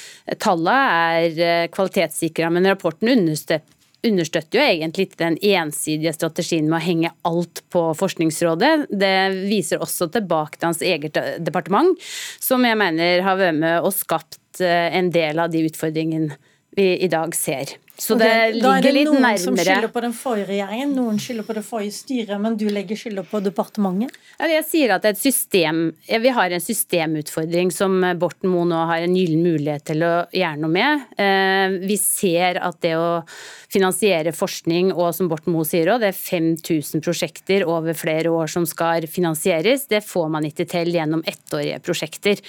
[0.41, 6.79] tallene er eh, kvalitetssikra, men rapporten understøtter understøtter jo egentlig ikke den ensidige strategien med
[6.79, 8.87] å henge alt på Forskningsrådet.
[8.89, 9.13] Det
[9.45, 11.93] viser også tilbake til hans eget departement,
[12.41, 16.39] som jeg mener har vært med og skapt eh, en del av de utfordringene
[16.77, 17.75] vi i dag ser.
[18.01, 21.19] Så det Ok, Da er det litt noen som skylder på den forrige regjeringen, noen
[21.21, 24.15] skylder på det forrige styret, men du legger skylda på departementet?
[24.41, 29.13] Jeg sier at et system, vi har en systemutfordring som Borten Moe nå har en
[29.13, 31.05] gyllen mulighet til å gjøre noe med.
[31.13, 33.21] Eh, Vi ser at det å
[33.69, 38.49] finansiere forskning, og som Borten Moe sier òg, det er 5000 prosjekter over flere år
[38.49, 39.85] som skal finansieres.
[39.87, 42.41] Det får man ikke til gjennom ettårige prosjekter.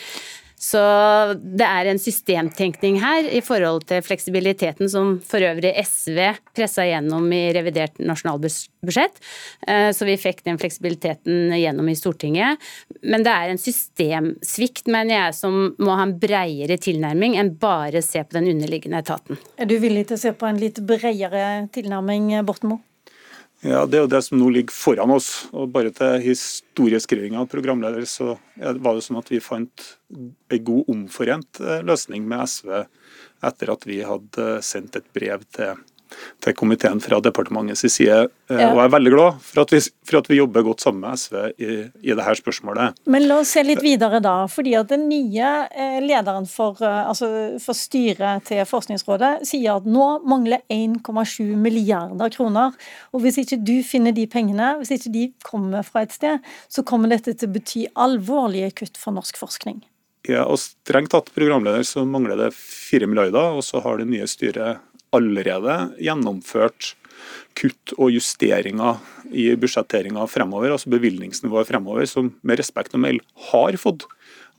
[0.62, 0.78] Så
[1.42, 6.20] det er en systemtenkning her i forhold til fleksibiliteten som for øvrig SV
[6.54, 9.18] pressa gjennom i revidert nasjonalbudsjett.
[9.66, 12.62] Eh, Så vi fikk den fleksibiliteten gjennom i Stortinget.
[13.02, 18.02] Men det er en systemsvikt, mener jeg, som må ha en bredere tilnærming enn bare
[18.02, 19.42] se på den underliggende etaten.
[19.58, 22.78] Er du villig til å se på en litt bredere tilnærming, Borten?
[23.62, 25.46] Ja, Det er jo det som nå ligger foran oss.
[25.54, 30.90] og Bare til historieskrivinga av programleder, så var det sånn at vi fant en god
[30.90, 32.82] omforent eh, løsning med SV
[33.46, 35.78] etter at vi hadde sendt et brev til,
[36.42, 38.28] til komiteen fra departementets side.
[38.50, 38.68] Eh, Ja.
[38.72, 41.18] Og jeg er veldig glad for at vi, for at vi jobber godt sammen med
[41.18, 42.98] SV i, i dette spørsmålet.
[43.06, 44.46] Men la oss se litt videre da.
[44.46, 49.86] fordi at Den nye eh, lederen for, eh, altså for styret til Forskningsrådet sier at
[49.88, 52.74] nå mangler 1,7 milliarder kroner.
[53.12, 56.84] Og Hvis ikke du finner de pengene, hvis ikke de kommer fra et sted, så
[56.84, 59.82] kommer dette til å bety alvorlige kutt for norsk forskning.
[60.28, 64.28] Ja, og Strengt tatt programleder så mangler det 4 milliarder, og så har det nye
[64.30, 64.78] styret
[65.16, 66.94] allerede gjennomført
[67.58, 69.00] kutt og justeringer
[69.32, 74.06] i budsjetteringa fremover, altså bevilgningsnivået fremover, som med respekt å melde har fått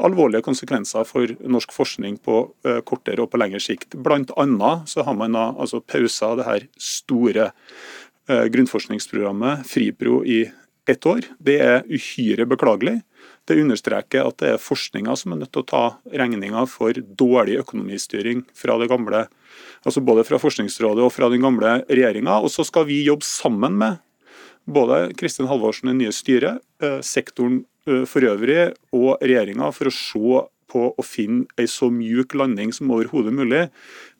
[0.03, 3.97] alvorlige konsekvenser for norsk forskning på eh, kortere og på lengre sikt.
[4.05, 10.43] Blant annet så har man da altså pausa det her store eh, grunnforskningsprogrammet FRIPRO i
[10.89, 11.27] ett år.
[11.39, 13.01] Det er uhyre beklagelig.
[13.47, 17.59] Det understreker at det er forskninga som er nødt til å ta regninga for dårlig
[17.61, 19.25] økonomistyring fra det gamle,
[19.83, 22.39] altså både fra Forskningsrådet og fra den gamle regjeringa.
[22.41, 24.01] Og så skal vi jobbe sammen med
[24.65, 29.95] både Kristin Halvorsen, det nye styret, eh, sektoren eh, for øvrig og regjeringa for å
[29.95, 33.67] se på å finne ei så mjuk landing som overhodet mulig.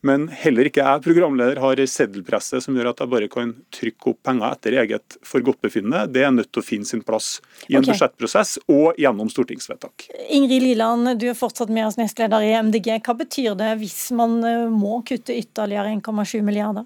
[0.05, 4.11] Men heller ikke jeg, programleder, har ei seddelpresse som gjør at jeg bare kan trykke
[4.11, 6.05] opp penger etter eget forgodtbefinnende.
[6.13, 7.37] Det er nødt til å finne sin plass
[7.69, 7.93] i en okay.
[7.93, 10.09] budsjettprosess og gjennom stortingsvedtak.
[10.35, 12.97] Ingrid Liland, du er fortsatt med oss nestleder i MDG.
[13.05, 16.85] Hva betyr det hvis man eh, må kutte ytterligere 1,7 milliarder?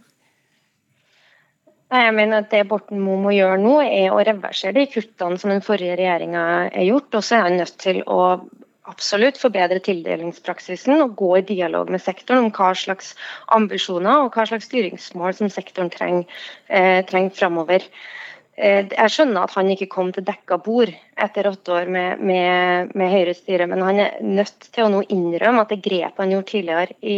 [1.87, 5.39] Nei, Jeg mener at Det Borten Moe må gjøre nå, er å reversere de kuttene
[5.39, 7.09] som den forrige regjeringa har gjort.
[7.15, 8.19] Og så er han nødt til å
[8.87, 13.13] absolutt forbedre tildelingspraksisen og gå i dialog med sektoren om hva slags
[13.57, 16.25] ambisjoner og hva slags styringsmål som sektoren trenger,
[16.69, 17.85] eh, trenger framover.
[18.57, 20.89] Eh, jeg skjønner at han ikke kom til dekka bord
[21.21, 25.61] etter åtte år med, med, med Høyre-styre, men han er nødt til å nå innrømme
[25.61, 27.17] at det grepet han gjorde tidligere i,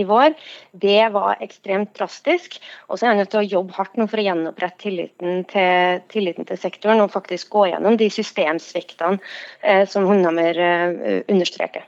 [0.00, 0.32] i vår,
[0.72, 2.56] det var ekstremt drastisk.
[2.88, 6.00] Og så er han nødt til å jobbe hardt nå for å gjenopprette tilliten til,
[6.08, 9.20] tilliten til sektoren og faktisk gå gjennom de systemsviktene
[9.60, 11.84] eh, som Hundhammer eh, understreker.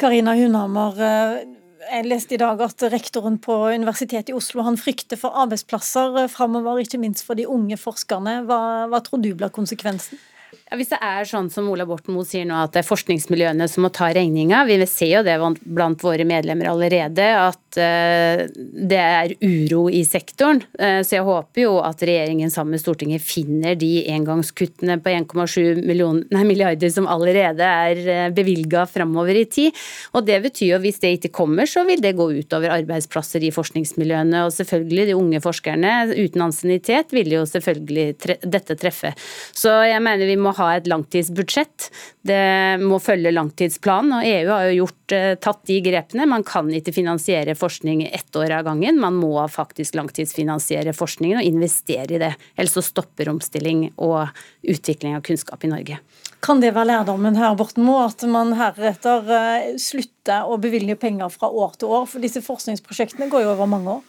[0.00, 1.44] Karina Hunhammer, eh,
[1.90, 6.30] jeg leste i dag at rektoren på Universitetet i Oslo han frykter for arbeidsplasser eh,
[6.32, 8.40] framover, ikke minst for de unge forskerne.
[8.48, 10.20] Hva, hva tror du blir konsekvensen?
[10.64, 13.66] Ja, hvis det er sånn som Ola Borten Moe sier nå, at det er forskningsmiljøene
[13.68, 18.46] som må ta regninga, vi ser jo det blant våre medlemmer allerede, at eh,
[18.88, 20.62] det er uro i sektoren.
[20.78, 25.84] Eh, så jeg håper jo at regjeringen sammen med Stortinget finner de engangskuttene på 1,7
[26.48, 29.84] milliarder som allerede er uh, bevilga framover i tid.
[30.16, 33.52] Og det betyr jo hvis det ikke kommer, så vil det gå utover arbeidsplasser i
[33.52, 34.46] forskningsmiljøene.
[34.48, 39.12] Og selvfølgelig de unge forskerne uten ansiennitet vil jo selvfølgelig tre dette treffe.
[39.52, 41.88] Så jeg mener vi må ha et langtidsbudsjett.
[42.26, 44.16] Det må følge langtidsplanen.
[44.18, 46.26] Og EU har jo gjort, eh, tatt de grepene.
[46.28, 49.00] Man kan ikke finansiere forskning ett år av gangen.
[49.00, 52.34] Man må faktisk langtidsfinansiere forskningen og investere i det.
[52.56, 54.28] Ellers så stopper omstilling og
[54.62, 55.98] utvikling av kunnskap i Norge.
[56.44, 61.30] Kan det være lærdommen her, Borten Moe, at man heretter eh, slutter å bevilge penger
[61.32, 62.06] fra år til år?
[62.06, 64.02] For disse forskningsprosjektene går jo over mange år.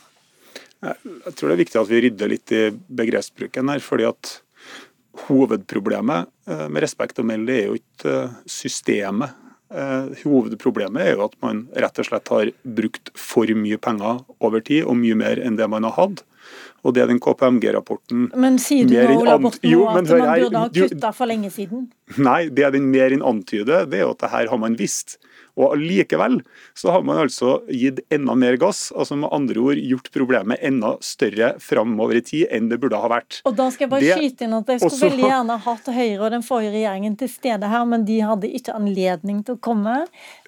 [0.85, 3.79] Jeg tror det er viktig at vi rydder litt i begrepsbruken her.
[3.79, 4.41] fordi at
[5.25, 9.35] Hovedproblemet eh, med respekt å melde er jo ikke eh, systemet.
[9.73, 14.63] Eh, Hovedproblemet er jo at man rett og slett har brukt for mye penger over
[14.65, 16.25] tid, og mye mer enn det man har hatt.
[16.85, 20.43] Og det er den KPMG-rapporten Men sier du nå, Ola Borten Jo, men at man
[20.43, 21.87] burde ha kutta for lenge siden?
[22.21, 24.77] Nei, det er den mer enn antyder, det er jo at det her har man
[24.77, 25.17] visst.
[25.55, 26.41] Og Likevel
[26.75, 30.95] så har man altså gitt enda mer gass, altså med andre ord gjort problemet enda
[31.03, 33.39] større framover i tid enn det burde ha vært.
[33.47, 35.91] Og da skal jeg bare det, skyte inn at Jeg skulle også, veldig gjerne hatt
[35.95, 39.61] Høyre og den forrige regjeringen til stede her, men de hadde ikke anledning til å
[39.69, 39.95] komme.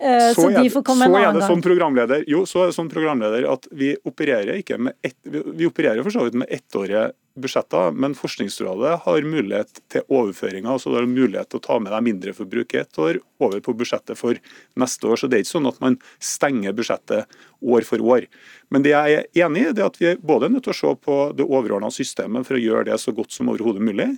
[0.01, 1.47] Uh, så, så de får komme en annen gang.
[1.47, 5.70] Som programleder, jo, så er det sånn programleder at vi opererer ikke med ett, vi
[5.70, 7.10] opererer for så vidt med ettårige
[7.41, 10.69] budsjetter, men Forskningsrådet har mulighet til overføringer.
[10.71, 14.17] altså det har mulighet til å ta med deg mindreforbruk ett år over på budsjettet
[14.17, 14.39] for
[14.75, 15.15] neste år.
[15.17, 17.25] så Det er ikke sånn at man stenger budsjettet
[17.61, 18.27] år for år.
[18.69, 20.95] Men det jeg er enig i, er at vi er både nødt til å se
[20.95, 24.17] på det overordna systemet for å gjøre det så godt som overhodet mulig.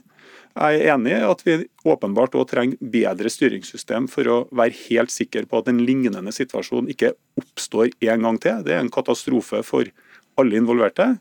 [0.57, 5.13] Jeg er enig i at vi åpenbart også trenger bedre styringssystem for å være helt
[5.13, 8.63] sikker på at en lignende situasjon ikke oppstår en gang til.
[8.65, 9.91] Det er en katastrofe for
[10.39, 11.17] alle involverte.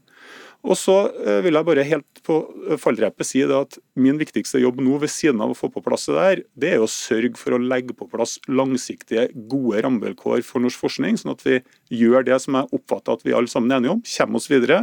[0.67, 2.37] Og så eh, vil jeg bare helt på
[2.83, 6.17] fallrepet si at min viktigste jobb nå, ved siden av å få på plass det
[6.17, 10.83] der, det er å sørge for å legge på plass langsiktige, gode rammevilkår for norsk
[10.83, 11.61] forskning, sånn at vi
[11.95, 14.83] gjør det som jeg oppfatter at vi alle sammen er enige om, kommer oss videre.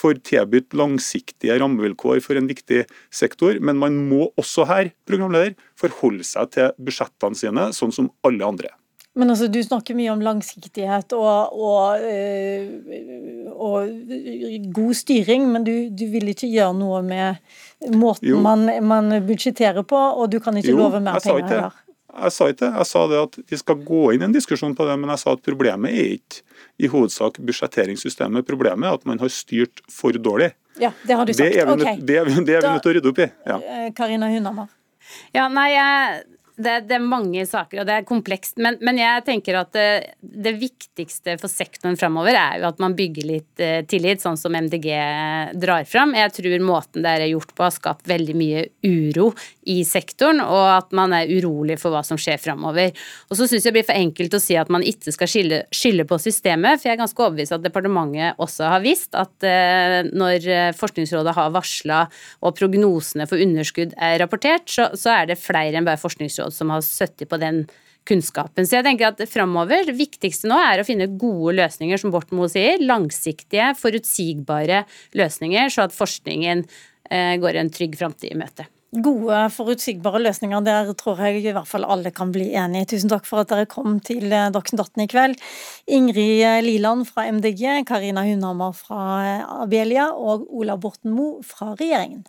[0.00, 3.60] Får tilbudt langsiktige rammevilkår for en viktig sektor.
[3.60, 8.74] Men man må også her, programleder, forholde seg til budsjettene sine, sånn som alle andre.
[9.18, 15.74] Men altså, du snakker mye om langsiktighet og, og, øh, og god styring, men du,
[15.92, 20.72] du, vil ikke gjøre noe med måten man, man, budsjetterer på, og du kan ikke
[20.72, 21.78] jo, love mer penger heller.
[22.10, 22.70] Jeg sa ikke det.
[22.74, 25.22] Jeg sa det at vi skal gå inn i en diskusjon på det, men jeg
[25.22, 26.42] sa at problemet er ikke
[26.80, 28.48] i hovedsak budsjetteringssystemet.
[28.48, 30.50] Problemet er at man har styrt for dårlig.
[30.80, 31.44] Ja, Det har du sagt.
[31.44, 31.96] Det er vi, okay.
[31.96, 33.30] nødt, det er vi, det er vi nødt til å rydde opp i.
[33.46, 33.60] Ja.
[33.60, 34.70] Eh, Karina Hunhammer.
[35.34, 36.20] Ja, nei, jeg
[36.62, 38.58] det, det, er mange saker, og det er komplekst.
[38.62, 39.88] Men, men jeg tenker at det,
[40.20, 44.56] det, viktigste for sektoren framover er jo at man bygger litt eh, tillit, sånn som
[44.56, 44.88] MDG
[45.60, 46.14] drar fram.
[46.18, 49.30] Jeg tror måten det er gjort på har skapt veldig mye uro
[49.68, 52.94] i sektoren, og at man er urolig for hva som skjer framover.
[53.28, 55.60] Og så syns jeg det blir for enkelt å si at man ikke skal skylde,
[55.74, 60.00] skylde på systemet, for jeg er ganske overbevist at departementet også har visst at eh,
[60.10, 60.48] når
[60.80, 62.00] Forskningsrådet har varsla
[62.46, 66.72] og prognosene for underskudd er rapportert, så, så er det flere enn bare Forskningsrådet som
[66.72, 67.64] har sittet på den
[68.08, 68.66] kunnskapen.
[68.66, 72.38] Så jeg tenker at framover, det viktigste nå er å finne gode løsninger, som Borten
[72.38, 72.80] Moe sier.
[72.82, 74.84] Langsiktige, forutsigbare
[75.18, 78.68] løsninger, så at forskningen eh, går en trygg framtid i møte.
[78.90, 82.88] Gode, forutsigbare løsninger, der tror jeg i hvert fall alle kan bli enige.
[82.90, 85.38] Tusen takk for at dere kom til eh, Dagsnytt 18 i kveld.
[85.86, 89.04] Ingrid Liland fra MDG, Karina Hundhammer fra
[89.62, 92.26] Abelia og Ola Borten Moe fra regjeringen.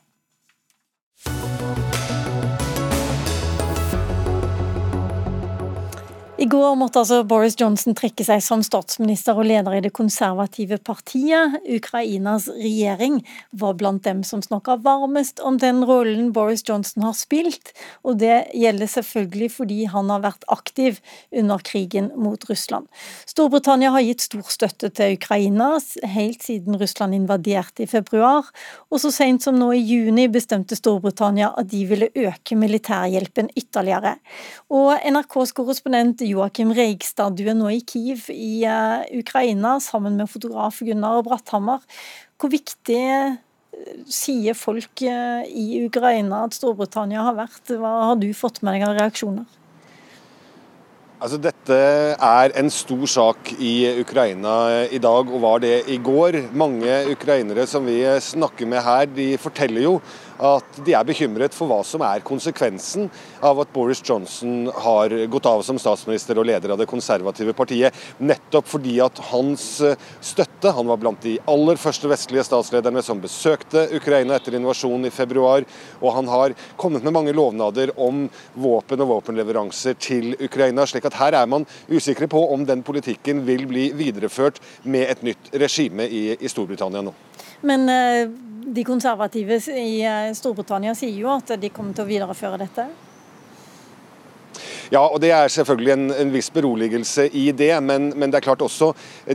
[6.41, 10.79] I går måtte altså Boris Johnson trekke seg som statsminister og leder i det konservative
[10.81, 11.59] partiet.
[11.69, 13.19] Ukrainas regjering
[13.61, 17.69] var blant dem som snakka varmest om den rollen Boris Johnson har spilt,
[18.01, 20.97] og det gjelder selvfølgelig fordi han har vært aktiv
[21.43, 22.89] under krigen mot Russland.
[23.29, 25.75] Storbritannia har gitt stor støtte til Ukraina
[26.15, 28.49] helt siden Russland invaderte i februar,
[28.89, 34.17] og så sent som nå i juni bestemte Storbritannia at de ville øke militærhjelpen ytterligere.
[34.73, 40.31] Og NRKs korrespondent Joakim Reigstad, du er nå i Kiev i uh, Ukraina sammen med
[40.31, 41.83] fotograf Gunnar Bratthammer.
[42.39, 43.39] Hvor viktig uh,
[44.09, 47.73] sier folk uh, i Ukraina at Storbritannia har vært?
[47.73, 49.49] Hva har du fått med deg av reaksjoner?
[51.21, 51.75] Altså, dette
[52.17, 56.39] er en stor sak i Ukraina i dag, og var det i går.
[56.57, 59.99] Mange ukrainere som vi snakker med her, de forteller jo
[60.41, 63.09] at de er bekymret for hva som er konsekvensen
[63.45, 67.95] av at Boris Johnson har gått av som statsminister og leder av det konservative partiet,
[68.17, 73.19] nettopp fordi at hans eh, støtte Han var blant de aller første vestlige statslederne som
[73.21, 75.65] besøkte Ukraina etter invasjonen i februar,
[75.99, 78.23] og han har kommet med mange lovnader om
[78.53, 80.85] våpen og våpenleveranser til Ukraina.
[80.85, 85.23] slik at her er man usikre på om den politikken vil bli videreført med et
[85.23, 87.13] nytt regime i, i Storbritannia nå.
[87.61, 88.29] Men eh,
[88.71, 92.87] de konservative i eh, Storbritannia sier jo at de kommer til å videreføre dette?
[94.91, 98.43] Ja, og det er selvfølgelig en, en viss beroligelse i det, men, men, det er
[98.43, 98.89] klart også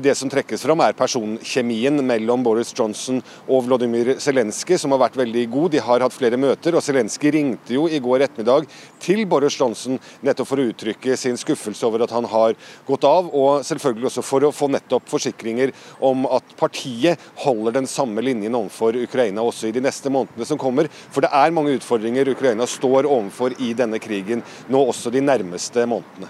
[0.04, 5.16] det som trekkes fram er personkjemien mellom Boris Johnson og Vladimir Zelenskyj, som har vært
[5.16, 5.72] veldig god.
[5.72, 8.66] De har hatt flere møter, og Zelenskyj ringte jo i går ettermiddag
[9.00, 9.96] til Boris Johnson
[10.28, 12.52] nettopp for å uttrykke sin skuffelse over at han har
[12.84, 15.72] gått av, og selvfølgelig også for å få nettopp forsikringer
[16.04, 20.60] om at partiet holder den samme linjen overfor Ukraina også i de neste månedene som
[20.60, 20.92] kommer.
[20.92, 25.45] For det er mange utfordringer Ukraina står overfor i denne krigen, nå også de nærmeste
[25.46, 26.28] nærmeste månedene.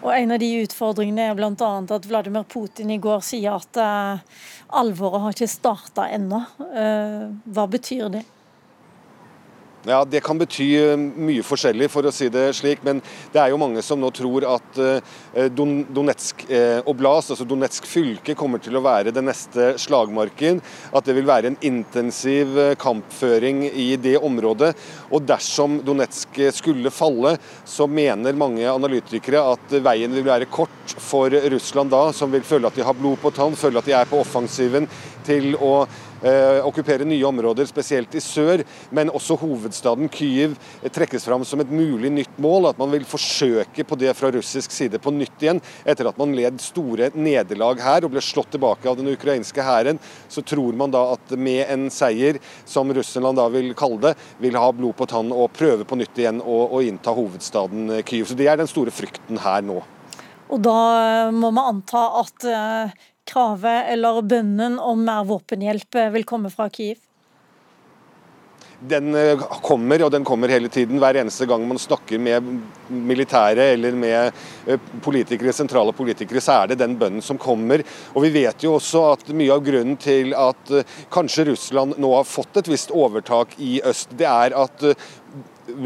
[0.00, 1.70] Og En av de utfordringene er bl.a.
[1.94, 4.20] at Vladimir Putin i går sier at uh,
[4.80, 6.40] alvoret har ikke starta ennå.
[6.58, 8.24] Uh, hva betyr det?
[9.86, 12.82] Ja, Det kan bety eh, mye forskjellig, for å si det slik.
[12.84, 12.98] Men
[13.32, 18.34] det er jo mange som nå tror at eh, Donetsk oblas, oblast, altså Donetsk fylke,
[18.36, 20.60] kommer til å være den neste slagmarken.
[20.92, 24.74] At det vil være en intensiv kampføring i det området.
[25.08, 31.32] Og dersom Donetsk skulle falle, så mener mange analytikere at veien vil være kort for
[31.32, 34.10] Russland da, som vil føle at de har blod på tann, føle at de er
[34.10, 34.90] på offensiven
[35.24, 35.86] til å
[36.22, 38.64] eh, okkupere nye områder, spesielt i sør.
[38.94, 40.56] Men også hovedstaden Kyiv
[40.94, 42.70] trekkes fram som et mulig nytt mål.
[42.70, 45.62] At man vil forsøke på det fra russisk side på nytt igjen.
[45.84, 50.00] Etter at man led store nederlag her og ble slått tilbake av den ukrainske hæren,
[50.28, 54.58] så tror man da at med en seier, som Russland da vil kalle det, vil
[54.58, 58.28] ha blod på tann og prøve på nytt igjen å, å innta hovedstaden Kyiv.
[58.28, 59.80] Så det er den store frykten her nå.
[60.50, 62.94] Og da må man anta at eh,
[63.30, 66.98] kravet eller bønnen om mer våpenhjelp vil komme fra Kyiv?
[68.80, 70.96] Den eh, kommer, og den kommer hele tiden.
[71.02, 72.46] Hver eneste gang man snakker med
[72.88, 77.84] militære eller med eh, politikere, sentrale politikere, så er det den bønnen som kommer.
[78.14, 82.14] Og Vi vet jo også at mye av grunnen til at eh, kanskje Russland nå
[82.14, 84.86] har fått et visst overtak i øst, det er at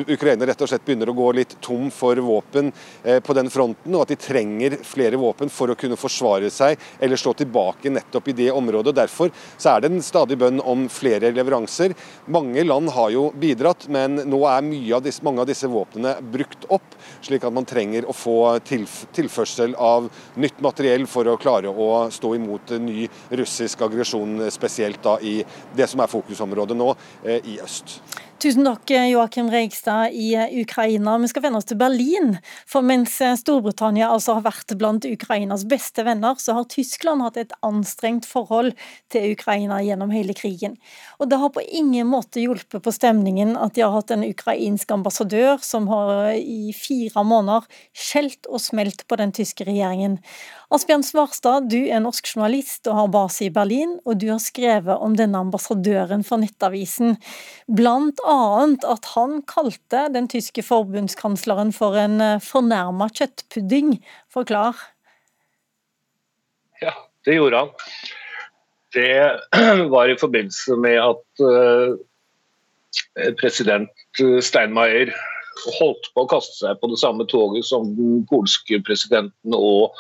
[0.09, 2.71] Ukraina rett og slett begynner å gå litt tom for våpen
[3.03, 6.81] eh, på den fronten, og at de trenger flere våpen for å kunne forsvare seg
[7.01, 8.97] eller slå tilbake nettopp i det området.
[8.97, 11.95] Derfor så er det en stadig bønn om flere leveranser.
[12.33, 16.67] Mange land har jo bidratt, men nå er av disse, mange av disse våpnene brukt
[16.73, 20.09] opp, slik at man trenger å få tilførsel av
[20.41, 25.41] nytt materiell for å klare å stå imot ny russisk aggresjon, spesielt da i
[25.77, 28.01] det som er fokusområdet nå, eh, i øst.
[28.43, 31.19] Tusen takk, Joakim Reigstad i Ukraina.
[31.19, 32.35] Vi skal vende oss til Berlin.
[32.69, 37.55] For mens Storbritannia altså har vært blant Ukrainas beste venner, så har Tyskland hatt et
[37.65, 38.75] anstrengt forhold
[39.15, 40.75] til Ukraina gjennom hele krigen.
[41.23, 44.91] Og det har på ingen måte hjulpet på stemningen at de har hatt en ukrainsk
[44.93, 50.19] ambassadør som har i fire måneder skjelt og smelt på den tyske regjeringen.
[50.75, 54.99] Asbjørn Svarstad, du er norsk journalist og har base i Berlin, og du har skrevet
[54.99, 57.15] om denne ambassadøren for Nettavisen,
[57.71, 58.19] blant
[58.89, 63.99] at han kalte den tyske forbundskansleren for en eh, fornærma kjøttpudding.
[64.33, 64.79] Forklar.
[66.83, 67.71] Ja, det gjorde han.
[68.95, 69.11] Det
[69.95, 71.97] var i forbindelse med at uh,
[73.41, 73.91] president
[74.45, 75.11] Steinmeier
[75.79, 79.95] holdt på å kaste seg på det samme toget som den polske presidenten og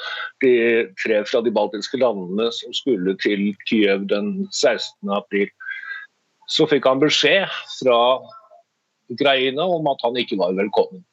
[0.44, 5.12] de tre fra de baltiske landene som skulle til Kyiv den 16.
[5.14, 5.50] april.
[6.50, 7.98] Så fikk han beskjed fra
[9.12, 11.04] Ukraina om at han ikke var velkommen.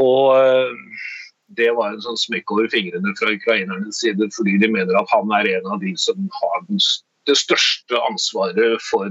[0.00, 0.72] Og eh,
[1.58, 5.32] det var en sånn smekk over fingrene fra ukrainernes side, fordi de mener at han
[5.36, 9.10] er en av de som har det største ansvaret for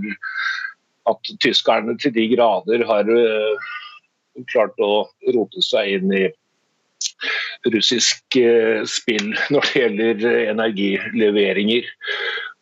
[1.09, 3.71] at tyskerne til de grader har eh,
[4.51, 6.25] klart å rote seg inn i
[7.73, 11.89] russisk eh, spill når det gjelder energileveringer.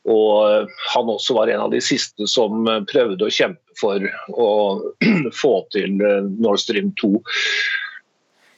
[0.10, 4.04] Og eh, han også var en av de siste som prøvde å kjempe for
[4.36, 4.50] å
[5.42, 7.14] få til Nord Stream 2.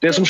[0.02, 0.26] Det som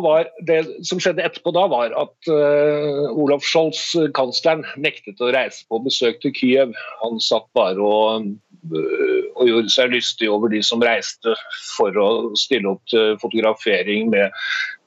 [0.00, 3.82] var, det som skjedde etterpå da, var at uh, Olaf Scholz,
[4.16, 6.72] kansleren, nektet å reise på besøk til Kyiv.
[7.02, 8.30] Han satt bare og
[8.68, 11.34] og gjorde seg lystig over de som reiste
[11.76, 12.08] for å
[12.38, 14.34] stille opp til fotografering med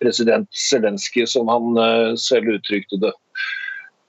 [0.03, 3.13] president Zelenskyj, som han eh, selv uttrykte det.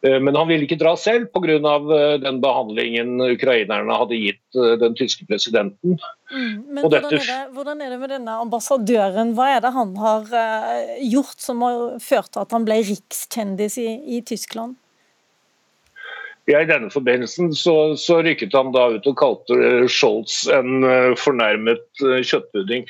[0.05, 1.57] Eh, men han ville ikke dra selv pga.
[1.57, 5.98] Eh, den behandlingen ukrainerne hadde gitt den tyske presidenten.
[6.30, 9.34] Mm, men hvordan er, det, hvordan er, det, med denne ambassadøren?
[9.36, 10.30] Hva er det han har
[11.02, 14.76] gjort som har ført til at han ble rikskjendis i, i Tyskland?
[16.44, 20.84] Ja, I denne forbindelsen så, så, rykket han da ut og kalte Scholz en
[21.16, 22.84] fornærmet kjøttpudding.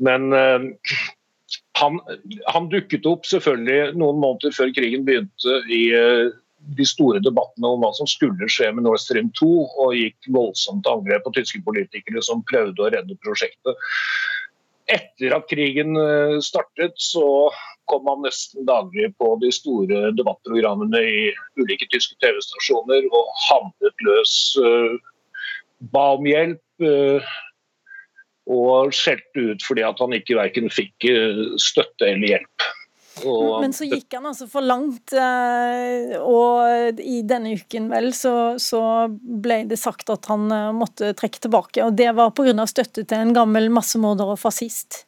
[0.00, 1.98] Men han,
[2.48, 5.82] han, dukket opp selvfølgelig noen måneder før krigen begynte i
[6.76, 9.50] de store debattene om hva som skulle skje med Nord Stream 2,
[9.84, 13.84] og gikk voldsomt angrep på tyske politikere som prøvde å redde prosjektet.
[14.90, 17.24] Etter at krigen eh, startet, så
[17.88, 21.24] kom han nesten daglig på de store debattprogrammene i
[21.60, 24.36] ulike tyske TV-stasjoner og handlet løs.
[24.60, 24.94] Eh,
[25.94, 27.34] ba om hjelp eh,
[28.52, 31.08] og skjelte ut fordi at han ikke verken fikk
[31.60, 32.66] støtte eller hjelp.
[33.24, 38.56] Og, Men så gikk han altså for langt, eh, og i denne uken vel så,
[38.62, 41.82] så ble det sagt at han eh, måtte trekke tilbake.
[41.86, 42.66] Og det var pga.
[42.70, 45.04] støtte til en gammel massemorder og fascist.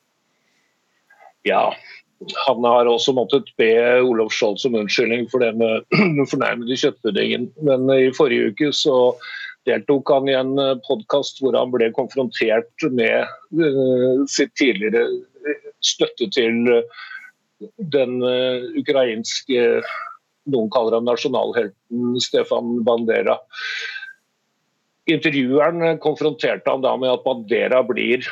[1.47, 1.71] Ja,
[2.47, 5.85] han har også måttet be Olof Scholz om unnskyldning for det med
[6.19, 7.51] den fornærmede kjøttpuddingen.
[7.69, 8.97] Men i forrige uke så
[9.67, 10.55] deltok han i en
[10.87, 13.27] podkast hvor han ble konfrontert med
[14.31, 15.09] sitt tidligere
[15.85, 16.71] støtte til
[17.93, 18.19] den
[18.77, 19.63] ukrainske
[20.53, 23.39] noen kaller ham nasjonalhelten Stefan Bandera.
[25.11, 28.27] Intervjueren konfronterte han da med at Bandera blir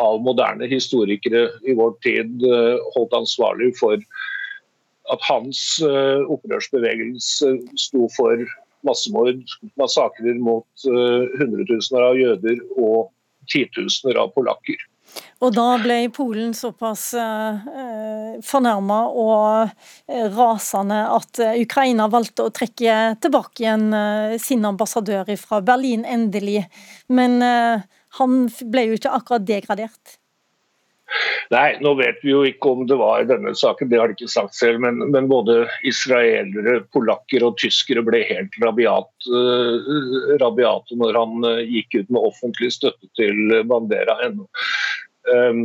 [0.00, 2.44] av moderne historikere i vår tid
[2.94, 4.00] holdt ansvarlig for
[5.12, 8.44] at hans opprørsbevegelse sto for
[8.86, 9.42] massemord,
[9.80, 13.10] massakrer mot hundretusener av jøder og
[13.50, 14.78] titusener av polakker.
[15.40, 19.72] Og da ble Polen såpass eh, fornærma og
[20.10, 26.66] eh, rasende at Ukraina valgte å trekke tilbake igjen eh, sin ambassadør fra Berlin, endelig.
[27.08, 27.86] Men eh,
[28.20, 28.40] han
[28.72, 30.19] ble jo ikke akkurat degradert.
[31.50, 34.30] Nei, nå vet vi jo ikke om det var denne saken, det har de ikke
[34.30, 34.80] sagt selv.
[34.84, 41.62] Men, men både israelere, polakker og tyskere ble helt rabiat, uh, rabiate når han uh,
[41.66, 44.46] gikk ut med offentlig støtte til Bandera ennå.
[45.30, 45.64] Um,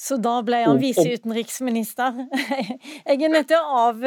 [0.00, 2.22] så da ble han viseutenriksminister.
[3.08, 4.04] Jeg er nødt til å av,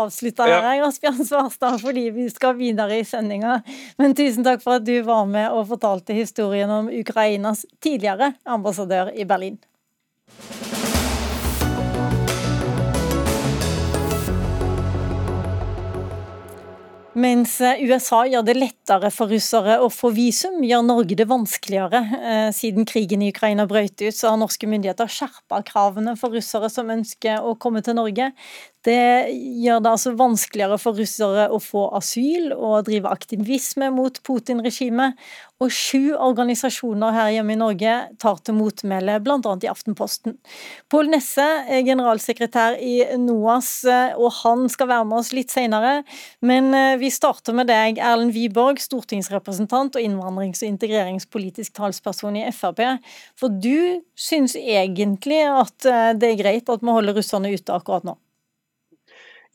[0.00, 0.88] avslutte her, ja.
[0.88, 3.60] Asbjørn Svarstad, fordi vi skal videre i sendinga.
[4.00, 9.14] Men tusen takk for at du var med og fortalte historien om Ukrainas tidligere ambassadør
[9.14, 9.60] i Berlin.
[17.16, 22.02] Mens eh, USA gjør det lettere for russere å få visum, gjør Norge det vanskeligere.
[22.20, 26.68] Eh, siden krigen i Ukraina brøt ut, så har norske myndigheter skjerpa kravene for russere
[26.72, 28.28] som ønsker å komme til Norge.
[28.86, 35.16] Det gjør det altså vanskeligere for russere å få asyl og drive aktivisme mot Putin-regimet.
[35.64, 39.54] Og sju organisasjoner her hjemme i Norge tar til motmæle, bl.a.
[39.64, 40.36] i Aftenposten.
[40.92, 43.70] Pål Nesse er generalsekretær i NOAS,
[44.20, 46.02] og han skal være med oss litt senere.
[46.44, 52.44] Men eh, vi starter med deg, Erlend Wiborg, stortingsrepresentant og innvandrings- og integreringspolitisk talsperson i
[52.52, 52.84] Frp.
[53.40, 58.04] For du syns egentlig at eh, det er greit at vi holder russerne ute akkurat
[58.06, 58.18] nå?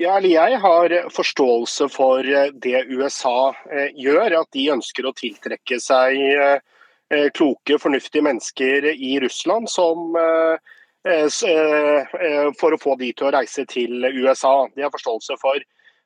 [0.02, 5.78] Ja, jeg har forståelse for eh, det USA eh, gjør, at de ønsker å tiltrekke
[5.78, 10.16] seg eh, kloke, fornuftige mennesker i Russland som,
[12.56, 14.54] for å få de til å reise til USA.
[14.74, 15.60] Det har forståelse for.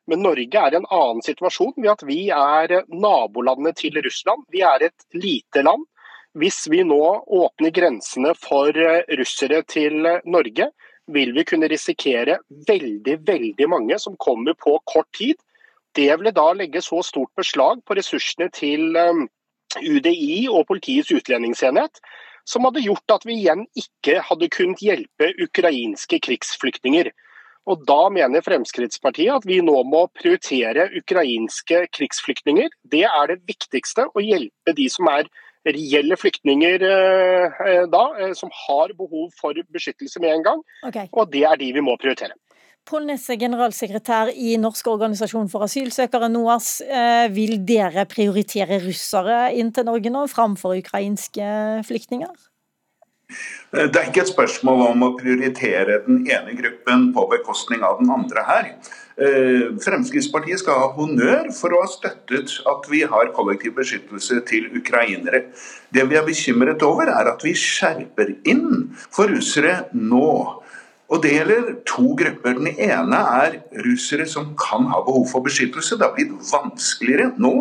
[0.10, 4.48] Men Norge er i en annen situasjon ved at vi er nabolandet til Russland.
[4.50, 5.86] Vi er et lite land.
[6.34, 7.04] Hvis vi nå
[7.38, 8.74] åpner grensene for
[9.22, 10.72] russere til Norge,
[11.14, 15.36] vil vi kunne risikere veldig, veldig mange som kommer på kort tid.
[15.96, 19.28] Det ville da legge så stort beslag på ressursene til um,
[19.80, 22.02] UDI og Politiets utlendingsenhet,
[22.46, 27.12] som hadde gjort at vi igjen ikke hadde kunnet hjelpe ukrainske krigsflyktninger.
[27.66, 32.70] Og Da mener Fremskrittspartiet at vi nå må prioritere ukrainske krigsflyktninger.
[32.84, 35.26] Det er det viktigste, å hjelpe de som er
[35.74, 40.66] reelle flyktninger eh, eh, da, eh, som har behov for beskyttelse med en gang.
[40.88, 41.10] Okay.
[41.14, 42.38] Og det er de vi må prioritere.
[42.86, 46.84] Pål Nesse, generalsekretær i Norsk organisasjon for asylsøkere, NOAS.
[47.34, 51.48] Vil dere prioritere russere inn til Norge nå, framfor ukrainske
[51.88, 52.30] flyktninger?
[53.76, 58.12] Det er ikke et spørsmål om å prioritere den ene gruppen på bekostning av den
[58.14, 58.70] andre her.
[59.16, 64.68] Eh, Fremskrittspartiet skal ha honnør for å ha støttet at vi har kollektiv beskyttelse til
[64.76, 65.46] ukrainere.
[65.96, 70.62] Det vi er bekymret over, er at vi skjerper inn for russere nå.
[71.10, 72.56] Og Det gjelder to grupper.
[72.58, 75.98] Den ene er russere som kan ha behov for beskyttelse.
[76.00, 77.52] Det har blitt vanskeligere nå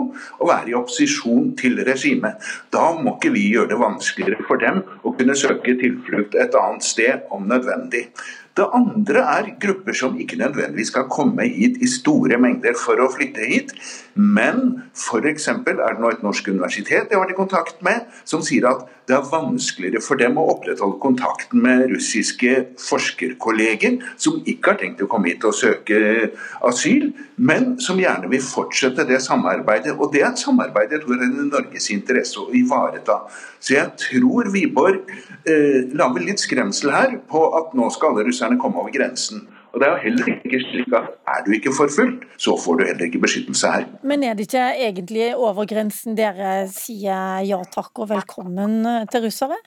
[0.40, 2.40] å være i opposisjon til regimet.
[2.72, 6.88] Da må ikke vi gjøre det vanskeligere for dem å kunne søke tilflukt et annet
[6.88, 8.08] sted om nødvendig.
[8.54, 13.08] Det andre er grupper som ikke nødvendigvis skal komme hit i store mengder for å
[13.10, 13.72] flytte hit.
[14.14, 15.48] Men f.eks.
[15.50, 18.86] er det nå et norsk universitet jeg har vært i kontakt med, som sier at
[19.08, 25.02] det er vanskeligere for dem å opprettholde kontakten med russiske forskerkolleger som ikke har tenkt
[25.04, 26.30] å komme hit og søke
[26.64, 29.92] asyl, men som gjerne vil fortsette det samarbeidet.
[29.98, 33.18] Og det er et samarbeid jeg tror er i Norges interesse å ivareta.
[33.60, 38.60] Så jeg tror Wiborg eh, lager litt skremsel her på at nå skal alle russerne
[38.60, 39.44] komme over grensen.
[39.74, 42.84] Og det er jo heller ikke slik at er du ikke forfulgt, så får du
[42.86, 43.88] heller ikke beskyttelse her.
[44.06, 49.58] Men er det ikke egentlig over grensen dere sier ja takk og velkommen til russere?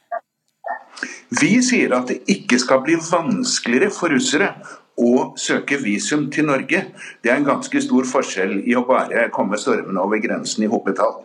[1.42, 4.54] Vi sier at det ikke skal bli vanskeligere for russere
[4.98, 6.80] å søke visum til Norge.
[7.22, 11.20] Det er en ganske stor forskjell i å bare komme stormende over grensen i hopetall.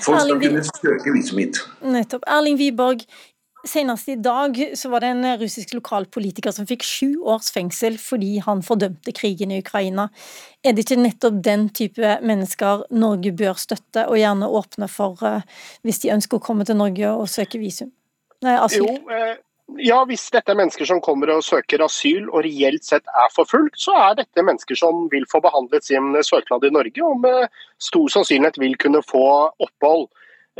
[0.00, 1.60] Folk skal kunne søke visum hit.
[1.82, 2.24] Nettopp.
[2.30, 3.04] Erling Wiborg,
[3.68, 8.38] Senest i dag så var det en russisk lokalpolitiker som fikk sju års fengsel fordi
[8.44, 10.08] han fordømte krigen i Ukraina.
[10.64, 15.44] Er det ikke nettopp den type mennesker Norge bør støtte, og gjerne åpne for uh,
[15.84, 17.92] hvis de ønsker å komme til Norge og søke visum?
[18.40, 18.86] Nei, asyl.
[18.86, 19.36] Jo, eh,
[19.78, 23.78] ja, hvis dette er mennesker som kommer og søker asyl og reelt sett er forfulgt,
[23.82, 28.08] så er dette mennesker som vil få behandlet sin søknad i Norge og med stor
[28.16, 29.26] sannsynlighet vil kunne få
[29.62, 30.08] opphold.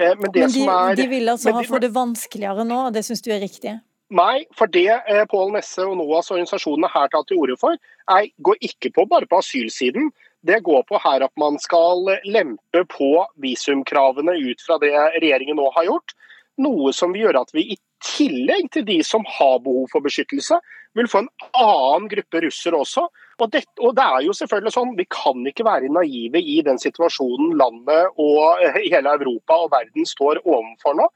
[0.00, 3.04] Eh, men, men de, er, de, vil altså ha for det vanskeligere nå, og det
[3.04, 3.76] syns du er riktig?
[4.16, 7.76] Nei, for det eh, Pål Nesse og NOAS organisasjonene her tar til orde for,
[8.10, 10.08] er, går ikke på bare på asylsiden.
[10.46, 13.10] Det går på her at man skal lempe på
[13.44, 16.16] visumkravene ut fra det regjeringen nå har gjort.
[16.60, 20.58] Noe som vil gjøre at vi i tillegg til de som har behov for beskyttelse,
[20.98, 23.06] vil få en annen gruppe russere også.
[23.40, 26.80] Og det, og det, er jo selvfølgelig sånn, Vi kan ikke være naive i den
[26.82, 31.06] situasjonen landet og hele Europa og verden står overfor nå.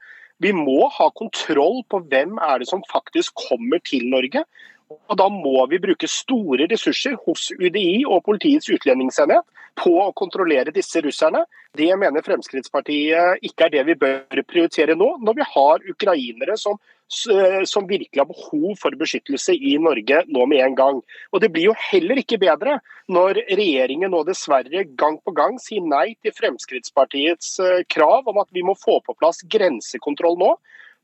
[0.43, 4.43] Vi må ha kontroll på hvem er det som faktisk kommer til Norge.
[4.89, 10.73] Og Da må vi bruke store ressurser hos UDI og Politiets utlendingsenhet på å kontrollere
[10.75, 11.43] disse russerne.
[11.75, 16.79] Det mener Fremskrittspartiet ikke er det vi bør prioritere nå, når vi har ukrainere som,
[17.07, 21.01] som virkelig har behov for beskyttelse i Norge nå med en gang.
[21.31, 22.79] Og Det blir jo heller ikke bedre
[23.11, 28.49] når regjeringen nå dessverre gang på gang sier nei til Fremskrittspartiets eh, krav om at
[28.55, 30.55] vi må få på plass grensekontroll nå,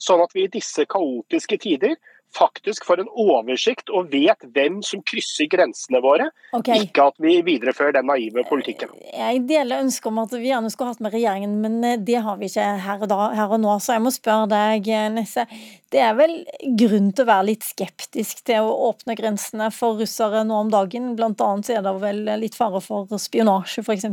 [0.01, 1.97] sånn at vi i disse kaotiske tider
[2.35, 6.29] faktisk får en oversikt og vet hvem som krysser grensene våre.
[6.55, 6.85] Okay.
[6.85, 8.91] Ikke at vi viderefører den naive politikken.
[9.11, 12.39] Jeg deler ønsket om at vi gjerne skulle hatt med regjeringen, men eh, det har
[12.39, 13.75] vi ikke her og, da, her og nå.
[13.83, 15.47] Så jeg må spørre deg, eh, Nesse.
[15.91, 16.37] Det er vel
[16.79, 21.11] grunn til å være litt skeptisk til å åpne grensene for russere nå om dagen?
[21.19, 24.07] Blant annet så er det vel litt fare for spionasje, f.eks.?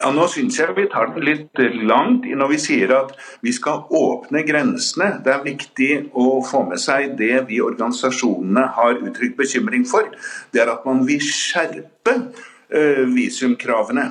[0.00, 3.10] Ja, Nå syns jeg vi tar det litt langt når vi sier at
[3.44, 5.10] vi skal åpne grensene.
[5.20, 10.08] Det er viktig å få med seg det vi organisasjonene har uttrykt bekymring for.
[10.56, 14.06] Det er at man vil skjerpe uh, visumkravene.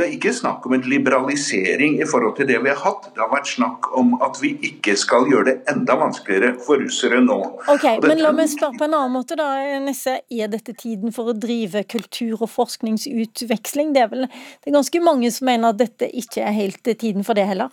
[0.00, 3.10] Det er ikke snakk om en liberalisering i forhold til det vi har hatt.
[3.12, 7.18] Det har vært snakk om at vi ikke skal gjøre det enda vanskeligere for russere
[7.20, 7.36] nå.
[7.68, 9.36] Ok, men La meg spørre på en annen måte.
[9.36, 9.50] da,
[9.84, 10.22] Nisse.
[10.32, 13.92] Er dette tiden for å drive kultur- og forskningsutveksling?
[13.92, 17.20] Det er vel det er ganske mange som mener at dette ikke er helt tiden
[17.20, 17.68] for det heller?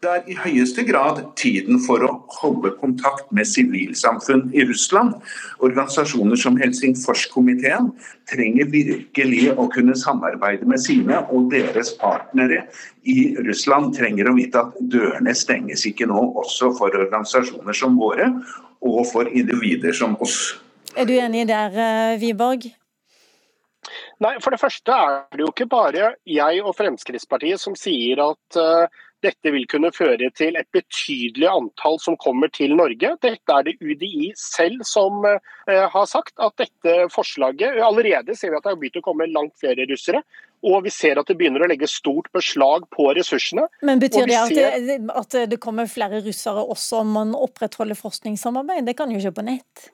[0.00, 5.18] Det er i høyeste grad tiden for å holde kontakt med sivilsamfunn i Russland.
[5.60, 7.90] Organisasjoner som Helsingforskomiteen
[8.30, 12.62] trenger virkelig å kunne samarbeide med sine, og deres partnere
[13.04, 18.30] i Russland trenger å vite at dørene stenges ikke nå, også for organisasjoner som våre,
[18.80, 20.54] og for individer som oss.
[20.96, 21.76] Er du enig der,
[22.24, 22.70] Wiborg?
[24.20, 28.60] Nei, For det første er det jo ikke bare jeg og Fremskrittspartiet som sier at
[28.60, 33.14] uh, dette vil kunne føre til et betydelig antall som kommer til Norge.
[33.22, 36.34] Dette er det UDI selv som uh, har sagt.
[36.38, 40.22] at dette forslaget, Allerede ser vi at det har begynt å komme langt flere russere.
[40.66, 43.64] Og vi ser at det begynner å legge stort beslag på ressursene.
[43.86, 48.84] Men Betyr det at, det at, det kommer flere russere også om man opprettholder forskningssamarbeid?
[48.88, 49.88] Det kan jo ikke på nett?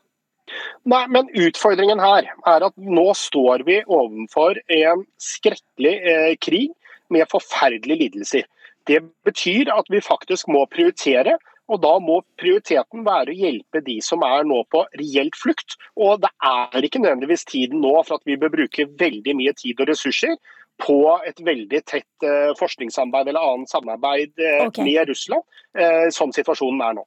[0.87, 6.75] Nei, men Utfordringen her er at nå står vi overfor en skrekkelig eh, krig
[7.15, 8.47] med forferdelige lidelser.
[8.87, 11.39] Det betyr at vi faktisk må prioritere.
[11.67, 15.75] Og da må prioriteten være å hjelpe de som er nå på reelt flukt.
[15.99, 19.83] Og det er ikke nødvendigvis tiden nå for at vi bør bruke veldig mye tid
[19.83, 20.37] og ressurser
[20.83, 24.85] på et veldig tett uh, forskningssamarbeid eller annet samarbeid uh, okay.
[24.85, 25.45] med Russland,
[25.79, 27.05] uh, som situasjonen er nå.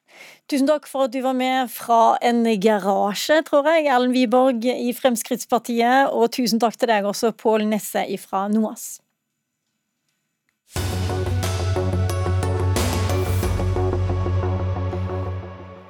[0.50, 4.90] Tusen takk for at du var med fra en garasje, tror jeg, Erlend Wiborg i
[4.96, 6.10] Fremskrittspartiet.
[6.10, 8.96] Og tusen takk til deg også, Pål Nesse fra NOAS.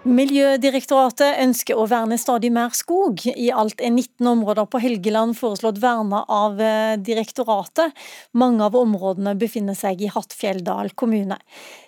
[0.01, 3.21] Miljødirektoratet ønsker å verne stadig mer skog.
[3.29, 7.93] I alt er 19 områder på Helgeland foreslått verna av eh, direktoratet.
[8.33, 11.37] Mange av områdene befinner seg i Hattfjelldal kommune.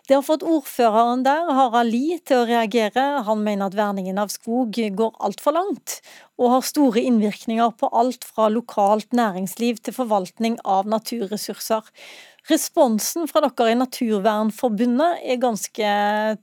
[0.05, 3.07] Det har fått ordføreren der, Harald Lie, til å reagere.
[3.25, 6.03] Han mener at verningen av skog går altfor langt,
[6.37, 11.89] og har store innvirkninger på alt fra lokalt næringsliv til forvaltning av naturressurser.
[12.51, 15.91] Responsen fra dere i Naturvernforbundet er ganske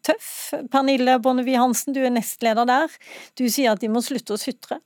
[0.06, 0.30] tøff.
[0.72, 2.94] Pernille Bonnevie Hansen, du er nestleder der.
[3.36, 4.80] Du sier at de må slutte å sutre.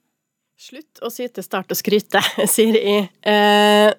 [0.58, 2.22] Slutt å syte, start å skryte,
[2.56, 3.08] sier jeg.
[3.30, 3.92] Eh,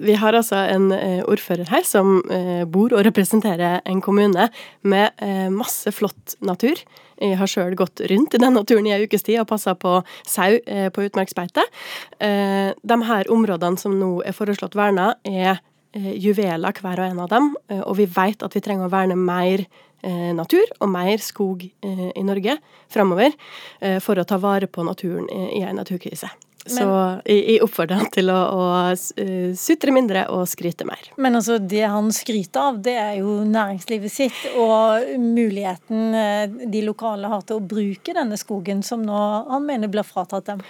[0.00, 4.46] vi har altså en eh, ordfører her som eh, bor og representerer en kommune
[4.88, 6.80] med eh, masse flott natur.
[7.20, 9.98] Jeg har sjøl gått rundt i den naturen i ei ukes tid og passa på
[10.24, 11.66] sau eh, på utmarksbeite.
[12.24, 15.60] Eh, de her områdene som nå er foreslått verna, er
[15.94, 17.50] juveler, hver og en av dem.
[17.82, 19.64] Og vi vet at vi trenger å verne mer
[20.34, 22.56] natur og mer skog i Norge
[22.90, 23.36] framover
[24.02, 26.30] for å ta vare på naturen i en naturkrise.
[26.66, 26.88] Men, så
[27.26, 28.66] jeg, oppfordrer han til å, å,
[29.58, 31.10] sutre mindre og skryte mer.
[31.16, 37.30] Men altså, det han skryter av, det er jo næringslivet sitt og muligheten de lokale
[37.32, 40.62] har til å bruke denne skogen, som nå han mener blir fratatt dem.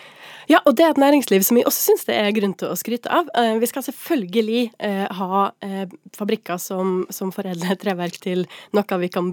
[0.51, 2.79] Ja, og det er et næringsliv som vi også syns det er grunn til å
[2.79, 3.29] skryte av.
[3.39, 5.85] Eh, vi skal selvfølgelig eh, ha eh,
[6.17, 9.31] fabrikker som, som foredler treverk til noe vi kan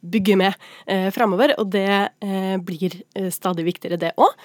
[0.00, 0.54] bygge med
[1.14, 2.12] framover, og det
[2.64, 2.94] blir
[3.32, 4.36] stadig viktigere, det òg.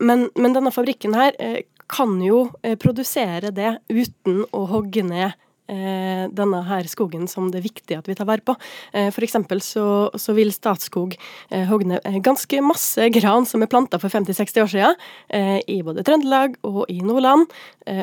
[0.00, 0.81] Men, men, denne fabrikken
[1.16, 1.62] her
[1.92, 2.46] kan jo
[2.80, 8.08] produsere det uten å hogge ned Eh, denne her skogen som det er viktig at
[8.08, 8.56] vi tar vare på.
[8.92, 9.36] Eh, F.eks.
[9.62, 9.86] Så,
[10.18, 11.14] så vil Statskog
[11.50, 14.98] eh, hogne ganske masse gran som er planta for 50-60 år siden,
[15.68, 17.50] i både Trøndelag og i Nordland.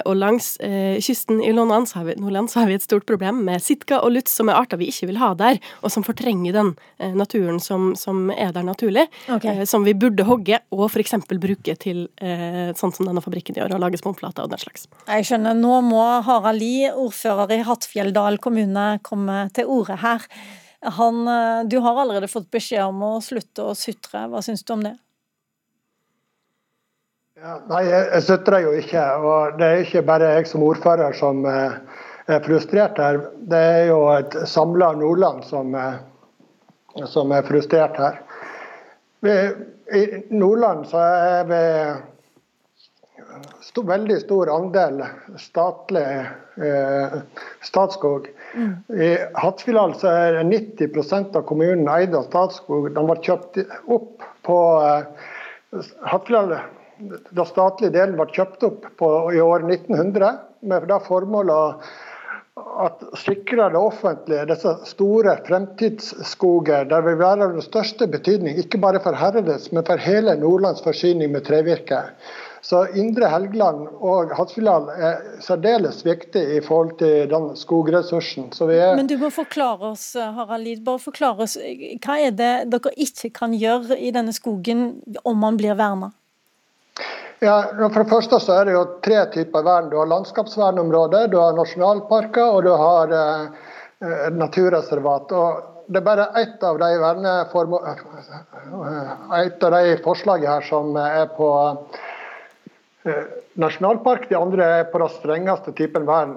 [0.07, 3.61] Og langs kysten i Nordland så, vi, Nordland så har vi et stort problem med
[3.63, 6.71] sitka og luts, som er arter vi ikke vil ha der, og som fortrenger den
[7.15, 9.05] naturen som, som er der naturlig.
[9.31, 9.63] Okay.
[9.69, 11.15] Som vi burde hogge og f.eks.
[11.29, 14.89] bruke til sånn som denne fabrikken gjør, å lage sponplater og den slags.
[15.07, 15.57] Jeg skjønner.
[15.59, 20.25] Nå må Harald Lie, ordfører i Hattfjelldal kommune komme til orde her.
[20.81, 24.27] Han, eh, du har allerede fått beskjed om å slutte å sutre.
[24.31, 24.95] Hva syns du om det?
[27.39, 29.03] Ja, nei, jeg sutrer jo ikke.
[29.23, 31.75] Og det er ikke bare jeg som ordfører som eh,
[32.31, 33.19] er frustrert her.
[33.51, 35.99] Det er jo et samla Nordland som, eh,
[37.07, 38.23] som, er frustrert her.
[39.19, 40.01] I
[40.31, 41.63] Nordland så er vi
[43.61, 45.03] stor, veldig stor andel
[45.41, 47.15] statlig eh,
[47.65, 48.27] Statskog.
[48.55, 48.73] Mm.
[48.95, 52.89] I Hattfjelldal så er 90% av kommunen eid av Statskog.
[52.95, 55.31] De var kjøpt opp på eh,
[56.09, 56.59] Hattfjelldal
[57.31, 60.33] Da statlige delen ble kjøpt opp på, i år 1900
[60.67, 61.85] med det formålet
[62.85, 68.81] at sikre det offentlige disse store fremtidsskoger, der vil være av den største betydning, ikke
[68.81, 72.03] bare for Herredes, men for hele Nordlands forsyning med trevirke.
[72.61, 78.49] Så Indre Helgeland og Hattfjelldal er særdeles viktig i forhold til den skogressursen.
[78.59, 81.55] Men du må forklare oss, Harald Lid, bare forklare oss,
[82.03, 86.11] hva er det dere ikke kan gjøre i denne skogen om man blir verna?
[87.39, 89.89] Ja, for det første så er det jo tre typer vern.
[89.91, 93.45] Du har landskapsvernområder, du har nasjonalparker og du har eh,
[94.35, 95.31] naturreservat.
[95.31, 96.89] Og det er bare ett av de,
[99.39, 101.49] et av de forslagene her som er på
[103.03, 106.35] Eh, nasjonalpark, de andre er på den strengeste typen vern.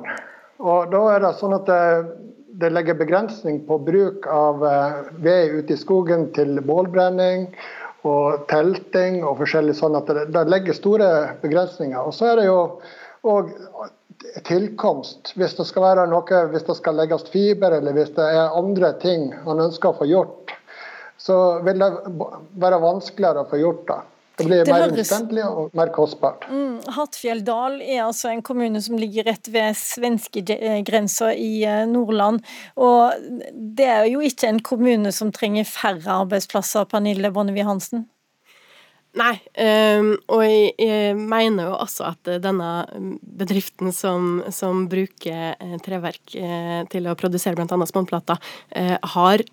[0.62, 1.80] Og da er det sånn at det,
[2.62, 7.48] det legger begrensning på bruk av eh, ved ute i skogen til bålbrenning
[8.08, 11.08] og telting og forskjellig sånn at det, det legger store
[11.42, 12.00] begrensninger.
[12.02, 12.58] Og så er det jo
[13.30, 13.52] òg
[14.46, 15.34] tilkomst.
[15.38, 18.92] Hvis det skal være noe, hvis det skal legges fiber eller hvis det er andre
[19.02, 20.54] ting man ønsker å få gjort,
[21.22, 21.90] så vil det
[22.62, 24.00] være vanskeligere å få gjort det.
[24.42, 26.46] Det blir det mer omstendelig og mer kostbart.
[26.50, 32.42] Mm, Hattfjelldal er altså en kommune som ligger rett ved svenskegrensa i eh, Nordland.
[32.76, 33.14] Og
[33.52, 38.06] det er jo ikke en kommune som trenger færre arbeidsplasser, Pernille Bonnevie Hansen?
[39.12, 39.34] Nei,
[40.00, 42.68] um, og jeg, mener jo også at denne
[43.20, 47.76] bedriften som, som bruker eh, treverk eh, til å produsere bl.a.
[47.90, 48.40] spånplater,
[48.70, 49.44] eh, har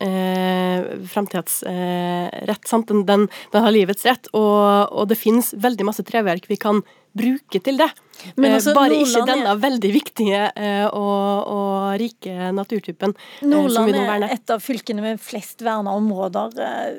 [1.11, 2.67] framtidas rett.
[2.69, 2.87] Sant?
[2.87, 6.79] den, den, den, har livets rett, og, og det finnes veldig masse treverk vi kan
[6.79, 7.89] bruke til det.
[8.35, 9.59] Men altså, Bare Nordland ikke denne er...
[9.63, 13.13] veldig viktige eh, og, og, rike naturtypen.
[13.39, 16.57] Eh, Nordland er et av fylkene med flest verna områder.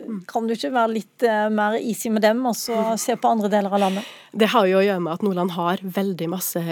[0.09, 0.23] Mm.
[0.31, 3.73] Kan du ikke være litt mer easy med dem, og så se på andre deler
[3.73, 4.09] av landet?
[4.33, 6.65] Det har jo å gjøre med at Nordland har veldig masse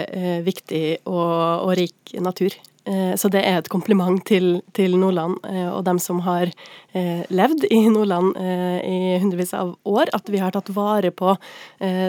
[0.45, 2.57] viktig og, og rik natur.
[2.89, 6.49] Eh, så det er et kompliment til, til, Nordland eh, og dem som har
[6.97, 11.35] eh, levd i Nordland i hundrevis av år, at vi har tatt vare på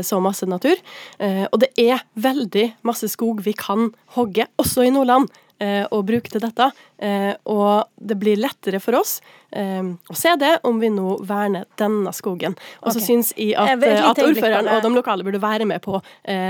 [0.07, 0.79] så masse natur.
[1.21, 5.29] Og det er veldig masse skog vi kan hogge, også i Nordland
[5.61, 6.71] og eh, bruke til dette.
[7.01, 9.19] Eh, og det blir lettere for oss
[9.53, 12.57] eh, å se det om vi nå verner denne skogen.
[12.81, 13.07] Og så okay.
[13.07, 16.01] syns jeg at, at ordføreren og de lokale burde være med på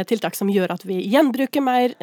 [0.09, 1.95] tiltak som gjør at vi gjenbruker mer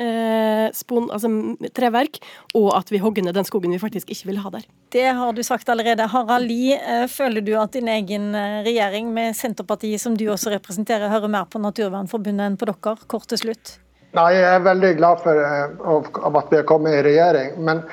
[0.75, 1.29] spon, altså
[1.75, 2.19] treverk,
[2.57, 4.67] og at vi hogger ned den skogen vi faktisk ikke vil ha der.
[4.93, 6.07] Det har du sagt allerede.
[6.11, 6.77] Harald Lie,
[7.11, 8.31] føler du at din egen
[8.65, 12.97] regjering med Senterpartiet, som du også representerer, hører mer på Naturvernforbundet enn på dere?
[13.07, 13.77] Kort til slutt.
[14.17, 17.57] Nei, Jeg er veldig glad for uh, at vi har kommet i regjering.
[17.61, 17.83] Men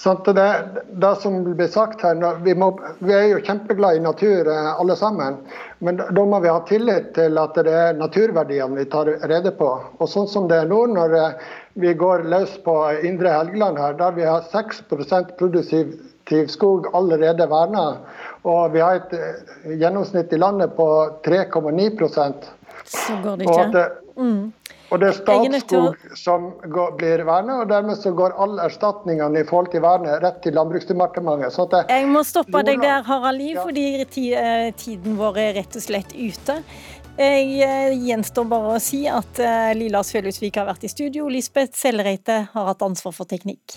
[0.00, 0.46] sant, det,
[1.02, 2.70] det, som blir sagt her, vi, må,
[3.02, 5.36] vi, er jo kjempeglade i natur uh, alle sammen.
[5.84, 9.68] Men da må vi ha tillit til at det er naturverdiene vi tar rede på.
[9.98, 13.98] Og sånn som det er nå, når uh, vi går løs på Indre Helgeland her,
[14.00, 15.92] der vi har 6% produktiv
[16.48, 17.86] skog allerede verna,
[18.48, 20.86] og vi har et gjennomsnitt i landet på
[21.26, 22.46] 3,9%
[22.88, 23.82] Så går det ikke.
[24.16, 24.52] Mm.
[24.92, 29.46] Og det er Statskog som går, blir vernet, og dermed så går alle erstatningene i
[29.48, 31.56] forhold til vernet rett til Landbruksdepartementet.
[31.72, 33.64] Det, jeg må stoppe deg der, Harald Liv, ja.
[33.64, 36.58] fordi eh, tiden vår er rett og slett ute.
[37.16, 41.28] Jeg eh, gjenstår bare å si at eh, Lilla Sølhusvik har vært i studio.
[41.32, 43.76] Lisbeth Sellereite har hatt ansvar for teknikk.